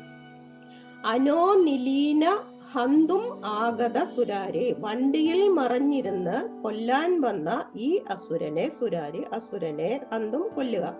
അനോ 1.06 1.54
നിലീന 1.54 2.38
ഹന്തും 2.72 3.40
ആഗത 3.44 4.02
സുരാരെ. 4.02 4.74
വണ്ടിയിൽ 4.78 5.48
മറഞ്ഞിരുന്ന് 5.48 6.62
കൊല്ലാൻ 6.62 7.20
വന്ന 7.20 7.64
ഈ 7.76 8.00
അസുരനെ 8.10 8.68
സുരാരി 8.68 9.22
അസുരനെ 9.32 10.00
ഹന്തും 10.12 10.48
കൊല്ലുക. 10.56 10.94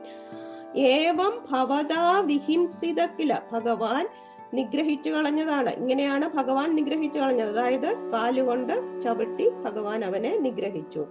ഏവം 0.76 1.44
ഭവതാ 1.50 2.20
വിഹിംസിതക്കില 2.20 3.38
ഭഗവാൻ 3.52 4.08
നിഗ്രഹിച്ചു 4.54 5.10
കളഞ്ഞതാണ്. 5.10 5.70
ഇങ്ങനെയാണ് 5.70 6.30
ഭഗവാൻ 6.36 6.74
നിഗ്രഹിച്ചു 6.74 7.18
കളഞ്ഞത്. 7.18 7.58
അതായത് 7.58 8.10
കാലുകൊണ്ട് 8.12 9.02
ചവിട്ടി 9.02 9.48
ഭഗവാൻ 9.48 10.04
അവനെ 10.04 10.38
നിഗ്രഹിച്ചു. 10.38 11.06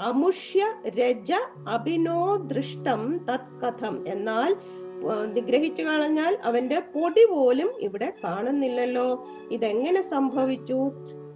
അമുഷ്യ 0.00 0.74
രജ 0.88 1.32
അഭിനോ 1.68 2.36
ദൃഷ്ടം 2.36 3.18
തത്കഥം. 3.18 4.04
എന്നാൽ 4.08 4.56
നിഗ്രഹിച്ചു 5.34 5.82
കളഞ്ഞാൽ 5.82 6.38
അവന്റെ 6.44 6.80
പൊടി 6.80 7.26
പോലും 7.30 7.70
ഇവിടെ 7.78 8.12
കാണുന്നില്ലല്ലോ. 8.24 9.26
ഇതെങ്ങനെ 9.50 10.02
സംഭവിച്ചു? 10.02 10.90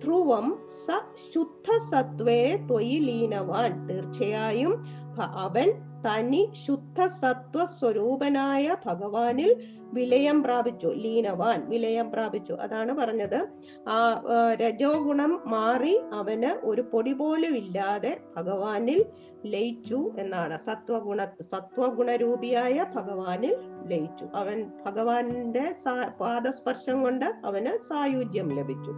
ധ്രുവം 0.04 0.58
സ 0.86 1.00
ശുദ്ധ 1.34 1.76
സത്വേ 1.76 2.56
ത്വയി 2.56 2.98
ലീനവാൻ. 2.98 3.86
തീർച്ചയായും 3.86 5.05
അവൻ 5.22 5.72
തനി 6.06 6.52
ശുദ്ധ 6.66 7.06
സത്വ 7.06 7.64
സ്വരൂപനായ 7.64 8.76
ഭഗവാനിൽ 8.86 9.64
വിലയം 9.92 10.42
പ്രാപിച്ചു 10.42 10.86
ലീനവാൻ 10.86 11.68
വിലയം 11.68 12.10
പ്രാപിച്ചു. 12.10 12.52
അതാണ് 12.52 12.94
പറഞ്ഞത്. 12.94 13.48
ആ 13.88 14.22
രജോ 14.54 14.92
ഗുണം 14.92 15.42
മാറി 15.46 16.00
അവന് 16.12 16.66
ഒരു 16.66 16.82
പൊടി 16.82 17.12
പോലും 17.12 17.56
ഇല്ലാതെ 17.56 18.20
ഭഗവാനിൽ 18.36 19.06
ലയിച്ചു 19.46 20.12
എന്നാണ്. 20.18 20.58
സത്വഗുണ 20.58 21.24
സത്വഗുണരൂപിയായ 21.24 22.86
ഭഗവാനിൽ 22.94 23.56
ലയിച്ചു. 23.86 24.24
അവൻ 24.34 24.70
ഭഗവാന്റെ 24.86 25.74
പാദസ്പർശം 26.20 27.02
കൊണ്ട് 27.02 27.24
അവന് 27.24 27.78
സായുജ്യം 27.78 28.48
ലഭിച്ചു. 28.48 28.90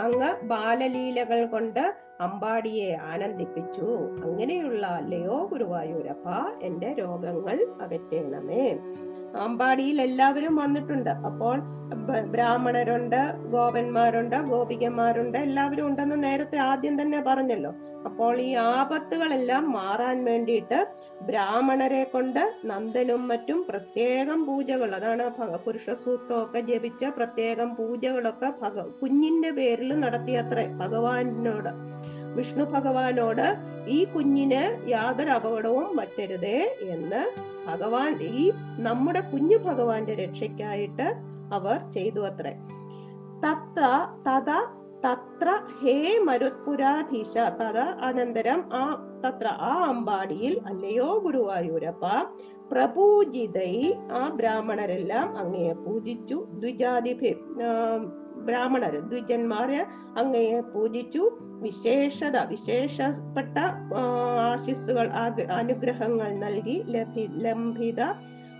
അങ്ങ് 0.00 0.40
ബാലലീലകൾ 0.42 1.46
കൊണ്ട് 1.46 1.94
അമ്പാടിയെ 2.20 2.94
ആനന്ദിപ്പിച്ചു. 2.94 3.86
അങ്ങനെയുള്ള 4.24 4.86
അല്ലയോ 4.86 5.48
ഗുരുവായൂരപ്പ 5.52 6.28
എന്റെ 6.62 6.92
രോഗങ്ങൾ 6.92 7.66
അകറ്റണമേ. 7.82 8.64
അമ്പാടിയിൽ 9.36 10.02
എല്ലാവരും 10.02 10.56
വന്നിട്ടുണ്ട്. 10.56 11.10
അപ്പോൾ 11.10 11.62
ബ്രാഹ്മണരുണ്ട് 12.30 13.34
ഗോപന്മാരുണ്ട് 13.50 14.36
ഗോപികന്മാരുണ്ട് 14.36 15.38
എല്ലാവരും 15.38 15.86
ഉണ്ടെന്ന് 15.86 16.24
നേരത്തെ 16.24 16.58
ആദ്യം 16.58 17.02
തന്നെ 17.02 17.20
പറഞ്ഞല്ലോ. 17.26 17.72
അപ്പോൾ 18.04 18.40
ഈ 18.40 18.54
ആപത്തുകളെല്ലാം 18.54 19.72
മാറാൻ 19.72 20.24
വേണ്ടിയിട്ട് 20.24 20.86
ബ്രാഹ്മണരെ 21.26 22.04
കൊണ്ട് 22.04 22.54
നന്ദനും 22.64 23.28
മറ്റും 23.28 23.64
പ്രത്യേകം 23.68 24.46
പൂജകൾ 24.46 24.94
അതാണ് 24.94 25.24
പുരുഷ 25.64 25.90
സൂക്തമൊക്കെ 25.90 26.60
ജപിച്ച 26.60 27.04
പ്രത്യേകം 27.04 27.74
പൂജകളൊക്കെ 27.74 28.52
ഭഗ 28.62 28.80
കുഞ്ഞിന്റെ 28.80 29.50
പേരിൽ 29.50 30.00
നടത്തിയത്രേ 30.00 30.66
ഭഗവാനോട്. 30.76 31.97
വിഷ്ണു 32.38 32.64
ഭഗവാനോട് 32.64 33.46
ഈ 33.88 33.98
കുഞ്ഞിന് 34.04 34.62
യാതൊരു 34.90 35.30
അപകടവും 35.30 35.96
പറ്റരുതേ 35.96 36.58
എന്ന് 36.88 37.22
ഭഗവാൻ 37.66 38.12
ഈ 38.22 38.44
നമ്മുടെ 38.78 39.20
കുഞ്ഞു 39.32 39.58
ഭഗവാന്റെ 39.58 40.14
രക്ഷയ്ക്കായിട്ട് 40.14 41.06
അവർ 41.52 41.78
ചെയ്തു 41.92 42.20
അത്രേ. 42.20 42.52
തത്ത 43.44 43.78
തത 44.26 44.50
തത്ര 45.04 45.48
ഹേ 45.80 45.96
മരുത്പുരാധീശ 46.18 47.34
തത 47.60 47.78
അനന്തരം 48.06 48.60
ആ 48.74 48.84
തത്ര 49.24 49.48
ആ 49.60 49.74
അമ്പാടിയിൽ 49.84 50.54
അല്ലയോ 50.66 51.18
ഗുരുവായൂരപ്പ 51.24 52.04
പ്രപൂജിതൈ 52.72 53.74
ആ 54.12 54.22
ബ്രാഹ്മണരെല്ലാം 54.28 55.28
അങ്ങയെ 55.38 55.72
പൂജിച്ചു. 55.84 56.46
ദ്വിജാതിഭി 56.52 57.30
ബ്രാഹ്മണര് 58.48 59.00
ദ്വിജന്മാര് 59.10 59.80
അങ്ങയെ 60.18 60.60
പൂജിച്ചു. 60.74 61.24
വിശേഷത 61.62 62.36
വിശേഷപ്പെട്ട 62.48 63.56
ആശിസ്സുകൾ 64.48 65.06
അനുഗ്രഹങ്ങൾ 65.60 66.30
നൽകി. 66.44 66.76
ലഭി 66.86 67.24
ലംഭിത 67.44 68.02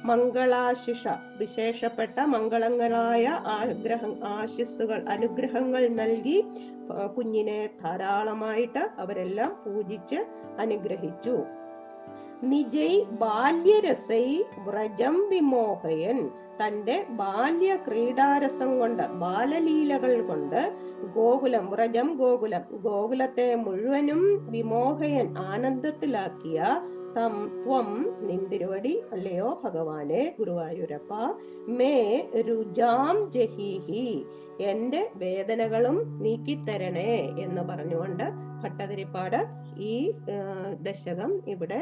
മംഗളാശിഷ 0.04 1.04
വിശേഷപ്പെട്ട 1.38 2.16
മംഗളങ്ങളായ 2.32 3.26
ആഗ്രഹ 3.56 4.02
ആശിസ്സുകൾ 4.24 4.98
അനുഗ്രഹങ്ങൾ 5.08 5.82
നൽകി. 6.00 6.38
കുഞ്ഞിനെ 7.16 7.60
ധാരാളമായിട്ട് 7.82 8.82
അവരെല്ലാം 8.98 9.50
പൂജിച്ച് 9.64 10.20
അനുഗ്രഹിച്ചു. 10.58 11.36
നിജൈ 12.42 12.92
ബാല്യരസൈ 13.22 14.26
വ്രജം 14.66 15.16
വിമോഹയൻ. 15.30 16.20
തന്റെ 16.60 16.96
ബാല്യ 17.10 17.76
ക്രീഡാരസം 17.86 18.78
കൊണ്ട് 18.78 19.02
ബാലലീലകൾ 19.20 20.14
കൊണ്ട് 20.20 20.60
ഗോകുലം 21.14 21.66
വ്രജം 21.70 22.08
ഗോകുലം 22.16 22.64
ഗോകുലത്തെ 22.82 23.54
മുഴുവനും 23.56 24.22
വിമോഹയൻ 24.50 25.38
ആനന്ദത്തിലാക്കിയ 25.50 26.58
തം 27.16 27.34
ത്വം 27.62 27.88
നിന്തിരുവടി 28.20 28.94
അല്ലയോ 29.12 29.60
ഭഗവാനെ 29.64 30.34
ഗുരുവായൂരപ്പ 30.38 31.12
മേ 31.68 31.94
രുജാം 32.48 33.16
ജഹീഹി 33.30 34.08
എന്റെ 34.62 35.00
വേദനകളും 35.16 35.96
നീക്കിത്തരണേ 36.22 37.14
എന്ന് 37.38 37.62
പറഞ്ഞുകൊണ്ട് 37.62 38.26
ഭട്ടതിരിപ്പാട് 38.62 39.40
ഈ 39.90 39.94
ദശകം 40.82 41.32
ഇവിടെ 41.46 41.80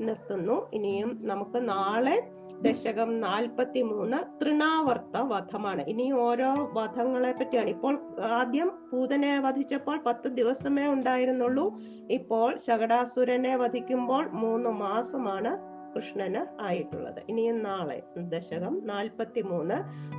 നിർത്തുന്നു. 0.00 0.56
ഇനിയും 0.72 1.10
നമുക്ക് 1.22 1.68
നാളെ 1.68 2.16
ദശകം 2.62 3.20
നാൽപ്പത്തി 3.20 3.82
മൂന്ന് 3.82 4.44
തൃണാവർത്ത 4.44 5.16
വധമാണ്. 5.16 5.82
ഇനി 5.82 6.12
ഓരോ 6.12 6.70
വധങ്ങളെ 6.72 7.32
പറ്റിയാണ്. 7.32 7.68
ഇപ്പോൾ 7.68 7.98
ആദ്യം 8.22 8.72
പൂതനെ 8.92 9.40
വധിച്ചപ്പോൾ 9.40 9.98
പത്ത് 10.06 10.28
ദിവസമേ 10.28 10.86
ഉണ്ടായിരുന്നുള്ളൂ. 10.86 11.80
ഇപ്പോൾ 12.10 12.56
ശകടാസുരനെ 12.56 13.56
വധിക്കുമ്പോൾ 13.56 14.28
മൂന്ന് 14.28 14.70
മാസമാണ് 14.70 15.58
കൃഷ്ണന് 15.96 16.62
ആയിട്ടുള്ളത്. 16.62 17.22
ഇനിയും 17.28 17.62
നാളെ 17.62 18.02
ദശകം 18.16 18.80
നാൽപ്പത്തി 18.84 19.40
മൂന്ന് 19.40 19.74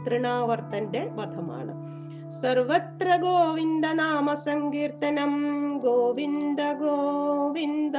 തൃണാവർത്തന്റെ 0.05 1.07
വധമാണ്. 1.15 1.73
സർവത്ര 2.41 3.15
ഗോവിന്ദ 3.15 3.85
നാമ 3.85 4.33
സങ്കീർത്തനം. 4.33 5.33
ഗോവിന്ദ 5.77 6.61
ഗോവിന്ദ. 6.61 7.97